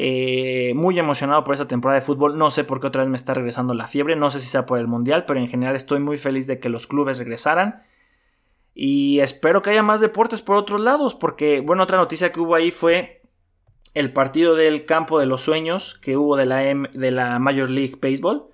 Eh, 0.00 0.74
muy 0.76 0.96
emocionado 0.96 1.42
por 1.42 1.54
esta 1.54 1.66
temporada 1.66 1.98
de 1.98 2.06
fútbol. 2.06 2.38
No 2.38 2.52
sé 2.52 2.62
por 2.62 2.80
qué 2.80 2.86
otra 2.86 3.02
vez 3.02 3.10
me 3.10 3.16
está 3.16 3.34
regresando 3.34 3.74
la 3.74 3.88
fiebre. 3.88 4.14
No 4.14 4.30
sé 4.30 4.40
si 4.40 4.46
sea 4.46 4.64
por 4.64 4.78
el 4.78 4.86
Mundial, 4.86 5.24
pero 5.26 5.40
en 5.40 5.48
general 5.48 5.74
estoy 5.74 5.98
muy 5.98 6.16
feliz 6.18 6.46
de 6.46 6.60
que 6.60 6.68
los 6.68 6.86
clubes 6.86 7.18
regresaran. 7.18 7.82
Y 8.76 9.18
espero 9.18 9.60
que 9.60 9.70
haya 9.70 9.82
más 9.82 10.00
deportes 10.00 10.40
por 10.40 10.54
otros 10.54 10.80
lados, 10.80 11.16
porque, 11.16 11.62
bueno, 11.62 11.82
otra 11.82 11.98
noticia 11.98 12.30
que 12.30 12.38
hubo 12.38 12.54
ahí 12.54 12.70
fue 12.70 13.22
el 13.92 14.12
partido 14.12 14.54
del 14.54 14.84
campo 14.84 15.18
de 15.18 15.26
los 15.26 15.40
sueños 15.40 15.98
que 16.00 16.16
hubo 16.16 16.36
de 16.36 16.46
la, 16.46 16.58
de 16.58 17.10
la 17.10 17.40
Major 17.40 17.68
League 17.68 17.96
Baseball. 18.00 18.44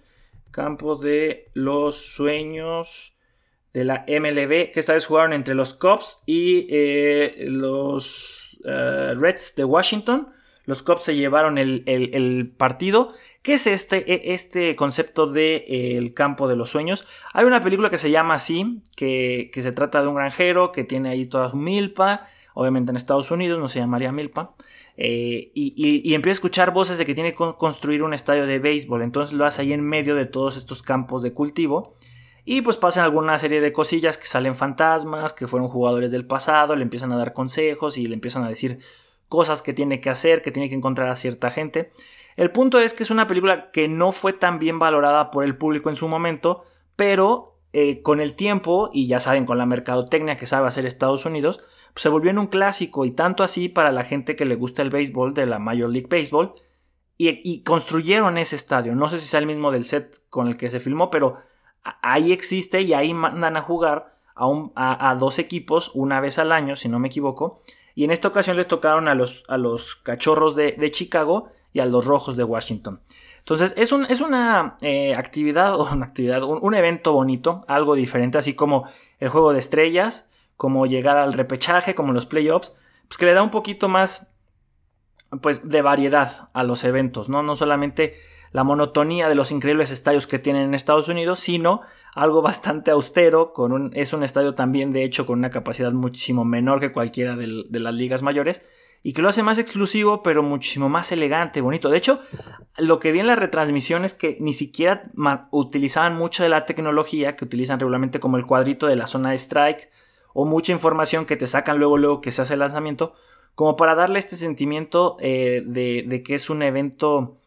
Campo 0.51 0.97
de 0.97 1.51
los 1.53 1.97
sueños 1.97 3.15
de 3.75 3.85
la 3.85 4.07
MLB, 4.09 4.73
que 4.73 4.81
esta 4.81 4.95
vez 4.95 5.05
jugaron 5.05 5.35
entre 5.35 5.55
los 5.55 5.75
Cubs 5.75 6.23
y 6.25 6.69
eh, 6.71 7.45
los 7.49 8.59
eh, 8.65 9.13
Reds 9.15 9.55
de 9.57 9.65
Washington. 9.65 10.33
Los 10.67 10.83
Cubs 10.83 11.03
se 11.03 11.15
llevaron 11.15 11.59
el, 11.59 12.53
partido. 12.57 13.13
¿Qué 13.43 13.55
es 13.55 13.67
este, 13.67 14.13
e, 14.13 14.35
este 14.35 14.75
concepto 14.77 15.27
de 15.27 15.65
eh, 15.69 16.15
campo 16.15 16.49
de 16.49 16.57
los 16.57 16.71
sueños? 16.71 17.07
Hay 17.33 17.45
una 17.45 17.61
película 17.61 17.91
que 17.91 17.99
se 17.99 18.11
llama 18.11 18.35
así, 18.35 18.83
que, 18.97 19.51
se 19.55 19.73
trata 19.73 20.01
de 20.01 20.09
un 20.09 20.15
granjero 20.15 20.73
que 20.73 20.85
tiene 20.85 21.11
ahí 21.11 21.27
toda 21.27 21.53
milpa. 21.53 22.29
Obviamente 22.55 22.93
en 22.93 22.97
Estados 22.97 23.31
Unidos 23.31 23.59
no 23.59 23.69
se 23.69 23.81
llamaría 23.81 24.13
milpa. 24.13 24.55
Eh, 24.97 25.51
y, 25.55 26.15
empieza 26.15 26.37
a 26.37 26.39
escuchar 26.39 26.73
voces 26.73 26.97
de 26.99 27.05
que 27.05 27.15
tiene 27.15 27.33
que 27.33 27.39
construir 27.59 28.03
un 28.03 28.15
estadio 28.15 28.47
de 28.47 28.59
béisbol. 28.59 29.03
Entonces 29.03 29.35
lo 29.37 29.45
hace 29.45 29.63
ahí 29.63 29.73
en 29.73 29.83
medio 29.83 30.15
de 30.15 30.25
todos 30.25 30.57
estos 30.57 30.83
campos 30.83 31.23
de 31.23 31.35
cultivo. 31.35 31.97
Y 32.47 32.61
pues 32.61 32.77
pasan 32.77 33.05
alguna 33.05 33.39
serie 33.39 33.61
de 33.61 33.73
cosillas 33.73 34.19
que 34.19 34.27
salen 34.27 34.55
fantasmas, 34.55 35.33
que 35.33 35.47
fueron 35.47 35.69
jugadores 35.69 36.11
del 36.11 36.27
pasado, 36.27 36.77
le 36.77 36.83
empiezan 36.83 37.11
a 37.13 37.17
dar 37.17 37.33
consejos 37.33 37.97
y 37.97 38.07
le 38.07 38.15
empiezan 38.15 38.45
a 38.45 38.51
decir 38.51 38.81
cosas 39.29 39.63
que 39.63 39.73
tiene 39.73 40.01
que 40.01 40.11
hacer, 40.11 40.43
que 40.43 40.53
tiene 40.53 40.69
que 40.69 40.75
encontrar 40.75 41.09
a 41.09 41.17
cierta 41.17 41.51
gente. 41.51 41.91
El 42.37 42.51
punto 42.51 42.81
es 42.81 42.95
que 42.95 43.03
es 43.03 43.11
una 43.11 43.27
película 43.27 43.71
que 43.71 43.89
no 43.89 44.13
fue 44.13 44.33
tan 44.33 44.59
bien 44.59 44.79
valorada 44.79 45.31
por 45.31 45.45
el 45.45 45.57
público 45.57 45.91
en 45.91 45.97
su 45.97 46.09
momento, 46.09 46.65
pero 46.97 47.59
eh, 47.73 48.03
con 48.03 48.21
el 48.21 48.35
tiempo, 48.35 48.91
y 48.93 49.07
ya 49.07 49.21
saben, 49.21 49.47
con 49.47 49.59
la 49.59 49.67
mercadotecnia 49.67 50.37
que 50.37 50.47
sabe 50.47 50.69
hacer 50.69 50.87
Estados 50.87 51.25
Unidos, 51.25 51.63
pues 51.93 52.03
se 52.03 52.09
volvió 52.09 52.31
en 52.31 52.39
un 52.39 52.49
clásico 52.49 53.05
y 53.05 53.13
tanto 53.13 53.45
así 53.45 53.69
para 53.69 53.93
la 53.93 54.05
gente 54.05 54.37
que 54.37 54.47
le 54.47 54.57
gusta 54.57 54.83
el 54.83 54.91
béisbol 54.91 55.35
de 55.35 55.47
la 55.47 55.59
Major 55.59 55.89
League 55.89 56.09
Baseball. 56.11 56.55
Y, 57.17 57.41
y 57.49 57.63
construyeron 57.63 58.39
ese 58.39 58.57
estadio. 58.57 58.97
No 58.97 59.09
sé 59.09 59.21
si 59.21 59.29
sea 59.29 59.39
el 59.39 59.47
mismo 59.47 59.71
del 59.71 59.85
set 59.85 60.21
con 60.31 60.49
el 60.49 60.57
que 60.57 60.71
se 60.71 60.81
filmó, 60.81 61.11
pero 61.11 61.39
ahí 62.03 62.33
existe 62.33 62.83
y 62.83 62.95
ahí 62.95 63.15
mandan 63.15 63.57
a 63.57 63.63
jugar 63.63 64.15
a, 64.35 65.17
dos 65.19 65.39
equipos 65.39 65.91
una 65.95 66.21
vez 66.21 66.39
al 66.39 66.53
año, 66.53 66.77
si 66.77 66.89
no 66.89 66.99
me 66.99 67.09
equivoco. 67.09 67.61
Y 67.95 68.05
en 68.05 68.11
esta 68.11 68.29
ocasión 68.29 68.57
les 68.57 68.67
tocaron 68.67 69.09
a 69.09 69.15
los, 69.15 69.45
a 69.49 69.57
los 69.57 69.97
cachorros 69.97 70.57
de, 70.57 70.91
Chicago 70.91 71.51
y 71.73 71.81
a 71.81 71.87
los 71.87 72.05
rojos 72.05 72.37
de 72.37 72.45
Washington. 72.45 73.01
Entonces 73.39 73.75
es, 73.77 73.93
un, 73.93 74.07
es 74.07 74.21
una 74.21 74.77
eh, 74.81 75.15
actividad 75.17 75.75
o 75.81 75.93
una 75.93 76.07
actividad, 76.07 76.43
un, 76.43 76.75
evento 76.75 77.13
bonito, 77.13 77.65
algo 77.69 77.95
diferente, 77.95 78.39
así 78.39 78.55
como 78.55 78.89
el 79.21 79.29
juego 79.29 79.53
de 79.53 79.59
estrellas, 79.59 80.31
como 80.57 80.87
llegar 80.87 81.17
al 81.17 81.33
repechaje, 81.33 81.95
como 81.95 82.13
los 82.13 82.27
playoffs, 82.27 82.75
pues 83.09 83.19
que 83.19 83.27
le 83.27 83.35
da 83.35 83.43
un 83.43 83.51
poquito 83.51 83.89
más 83.89 84.31
pues 85.43 85.69
de 85.69 85.83
variedad 85.83 86.49
a 86.53 86.63
los 86.63 86.85
eventos, 86.85 87.29
¿no? 87.29 87.43
No 87.43 87.57
solamente 87.57 88.15
la 88.53 88.63
monotonía 88.63 89.29
de 89.29 89.35
los 89.35 89.51
increíbles 89.51 89.91
estadios 89.91 90.29
que 90.29 90.39
tienen 90.39 90.63
en 90.63 90.75
Estados 90.75 91.09
Unidos, 91.09 91.41
sino 91.41 91.81
algo 92.15 92.43
bastante 92.43 92.91
austero, 92.91 93.53
con 93.53 93.73
un, 93.73 93.91
es 93.95 94.13
un 94.13 94.23
estadio 94.23 94.55
también 94.55 94.93
de 94.93 95.05
hecho 95.05 95.27
con 95.27 95.39
una 95.39 95.51
capacidad 95.51 95.93
muchísimo 95.93 96.45
menor 96.45 96.81
que 96.81 96.93
cualquiera 96.93 97.37
de, 97.37 97.47
las 97.69 97.95
ligas 97.95 98.23
mayores 98.23 98.67
y 99.03 99.13
que 99.13 99.21
lo 99.21 99.29
hace 99.29 99.43
más 99.43 99.59
exclusivo, 99.59 100.23
pero 100.23 100.43
muchísimo 100.43 100.89
más 100.89 101.13
elegante, 101.13 101.61
bonito. 101.61 101.91
De 101.91 101.99
hecho, 101.99 102.21
lo 102.79 102.99
que 102.99 103.13
vi 103.13 103.21
en 103.21 103.27
la 103.27 103.37
retransmisión 103.37 104.05
es 104.05 104.15
que 104.15 104.39
ni 104.41 104.55
siquiera 104.55 105.11
utilizaban 105.51 106.17
mucho 106.17 106.43
de 106.43 106.49
la 106.49 106.65
tecnología 106.65 107.37
que 107.37 107.45
utilizan 107.45 107.79
regularmente 107.81 108.21
como 108.21 108.39
el 108.39 108.47
cuadrito 108.47 108.87
de 108.87 108.97
la 108.97 109.07
zona 109.07 109.31
de 109.31 109.39
strike 109.39 109.91
o 110.33 110.47
mucha 110.47 110.73
información 110.73 111.27
que 111.27 111.37
te 111.37 111.47
sacan 111.47 111.79
luego 111.79 111.99
luego 111.99 112.21
que 112.21 112.31
se 112.31 112.43
hace 112.43 112.55
el 112.55 112.61
lanzamiento 112.61 113.15
como 113.55 113.77
para 113.77 113.95
darle 113.95 114.19
este 114.19 114.37
sentimiento 114.37 115.17
eh, 115.21 115.63
de, 115.65 116.23
que 116.25 116.35
es 116.35 116.51
un 116.51 116.63
evento, 116.63 117.39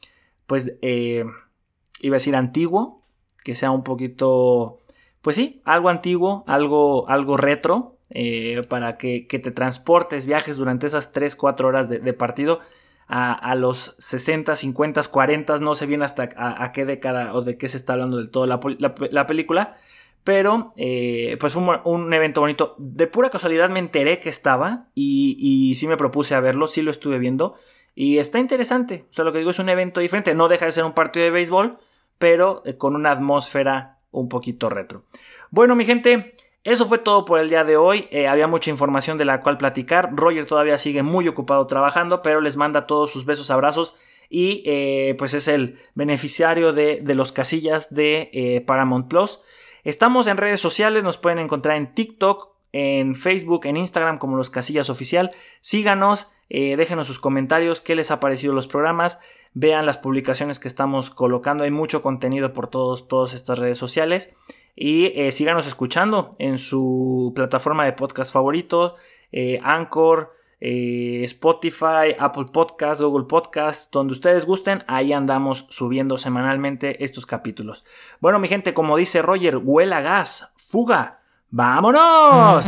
pues, 0.45 0.73
eh, 0.82 1.25
iba 1.99 2.15
a 2.15 2.19
decir 2.19 2.36
antiguo, 2.36 3.01
que 3.47 3.55
sea 3.55 3.71
un 3.71 3.81
poquito, 3.81 4.79
pues 5.21 5.38
sí, 5.38 5.62
algo 5.63 5.88
antiguo, 5.88 6.43
algo, 6.47 7.07
algo 7.07 7.38
retro, 7.38 7.95
eh, 8.10 8.62
para 8.67 8.97
que, 8.97 9.25
te 9.29 9.51
transportes, 9.51 10.25
viajes 10.25 10.57
durante 10.57 10.86
esas 10.86 11.13
3-4 11.13 11.63
horas 11.63 11.88
de, 11.88 12.12
partido 12.12 12.60
a, 13.07 13.55
los 13.55 13.95
60, 13.99 14.57
50, 14.57 15.01
40, 15.01 15.60
no 15.60 15.75
sé 15.75 15.86
bien 15.86 16.03
hasta 16.03 16.27
a, 16.36 16.73
qué 16.73 16.83
década 16.83 17.33
o 17.33 17.41
de 17.41 17.57
qué 17.57 17.69
se 17.69 17.77
está 17.77 17.93
hablando 17.93 18.17
del 18.17 18.31
todo 18.31 18.45
la 18.47 19.27
película, 19.27 19.77
pero 20.25 20.73
eh, 20.75 21.38
pues 21.39 21.53
fue 21.53 21.79
un, 21.86 22.13
evento 22.13 22.41
bonito. 22.41 22.75
De 22.77 23.07
pura 23.07 23.29
casualidad 23.29 23.69
me 23.69 23.79
enteré 23.79 24.19
que 24.19 24.27
estaba 24.27 24.88
y, 24.93 25.38
y, 25.39 25.75
sí 25.75 25.88
me 25.88 25.95
propuse 25.95 26.36
a 26.36 26.41
verlo, 26.41 26.67
sí 26.67 26.81
lo 26.81 26.91
estuve 26.91 27.17
viendo. 27.17 27.55
Y 27.95 28.17
está 28.17 28.39
interesante. 28.39 29.05
O 29.10 29.13
sea, 29.13 29.23
lo 29.23 29.31
que 29.31 29.38
digo 29.38 29.51
es 29.51 29.60
un 29.60 29.69
evento 29.69 30.01
diferente. 30.01 30.36
No 30.36 30.49
deja 30.49 30.65
de 30.65 30.73
ser 30.73 30.83
un 30.83 30.91
partido 30.91 31.23
de 31.23 31.31
béisbol, 31.31 31.77
pero 32.17 32.62
eh, 32.65 32.77
con 32.77 32.95
una 32.95 33.12
atmósfera 33.12 33.99
un 34.12 34.30
poquito 34.30 34.69
retro. 34.69 35.03
Bueno, 35.51 35.75
mi 35.75 35.86
gente, 35.86 36.36
eso 36.63 36.86
fue 36.88 36.97
todo 36.97 37.25
por 37.25 37.39
el 37.39 37.49
día 37.49 37.63
de 37.63 37.77
hoy. 37.77 38.08
Eh, 38.12 38.27
había 38.27 38.47
mucha 38.47 38.69
información 38.69 39.17
de 39.17 39.25
la 39.25 39.41
cual 39.41 39.58
platicar. 39.58 40.10
Roger 40.13 40.45
todavía 40.45 40.77
sigue 40.77 41.03
muy 41.03 41.27
ocupado 41.27 41.67
trabajando, 41.67 42.21
pero 42.21 42.41
les 42.41 42.58
manda 42.58 42.88
todos 42.88 43.12
sus 43.12 43.25
besos, 43.25 43.51
abrazos. 43.51 43.95
Y 44.30 45.13
pues 45.13 45.34
es 45.34 45.47
el 45.47 45.80
beneficiario 45.95 46.73
de, 46.73 46.99
de 47.01 47.15
los 47.15 47.32
casillas 47.32 47.93
de 47.93 48.62
Paramount 48.67 49.08
Plus. 49.08 49.39
Estamos 49.86 50.27
en 50.27 50.36
redes 50.36 50.60
sociales, 50.60 51.01
nos 51.01 51.17
pueden 51.17 51.39
encontrar 51.39 51.77
en 51.77 51.93
TikTok, 51.93 52.49
en 52.73 53.15
Facebook, 53.15 53.65
en 53.65 53.77
Instagram 53.77 54.17
como 54.17 54.38
Los 54.38 54.49
Casillas 54.49 54.89
Oficial. 54.89 55.32
Síganos, 55.62 56.34
eh, 56.49 56.75
déjenos 56.75 57.08
sus 57.08 57.19
comentarios, 57.19 57.82
qué 57.82 57.95
les 57.95 58.12
ha 58.12 58.19
parecido 58.19 58.53
los 58.53 58.67
programas, 58.67 59.19
vean 59.53 59.86
las 59.86 59.97
publicaciones 59.97 60.60
que 60.60 60.67
estamos 60.67 61.10
colocando, 61.10 61.63
hay 61.63 61.71
mucho 61.71 62.01
contenido 62.01 62.53
por 62.53 62.67
todos, 62.67 63.07
todas 63.07 63.33
estas 63.33 63.60
redes 63.60 63.77
sociales. 63.77 64.33
Y 64.75 65.07
eh, 65.19 65.31
síganos 65.31 65.65
escuchando 65.65 66.29
en 66.38 66.60
su 66.60 67.31
plataforma 67.36 67.83
de 67.86 67.93
podcast 67.93 68.31
favorito, 68.31 68.95
eh, 69.31 69.60
Anchor, 69.63 70.38
eh, 70.60 71.21
Spotify, 71.23 72.15
Apple 72.17 72.45
Podcast, 72.51 73.01
Google 73.01 73.25
Podcast, 73.25 73.91
donde 73.91 74.13
ustedes 74.13 74.45
gusten, 74.45 74.83
ahí 74.88 75.13
andamos 75.13 75.65
subiendo 75.69 76.17
semanalmente 76.17 77.03
estos 77.03 77.25
capítulos. 77.25 77.86
Bueno, 78.19 78.39
mi 78.39 78.47
gente, 78.47 78.73
como 78.73 78.97
dice 78.97 79.21
Roger, 79.21 79.57
huela 79.57 80.01
gas, 80.01 80.53
fuga, 80.55 81.21
vámonos. 81.49 82.65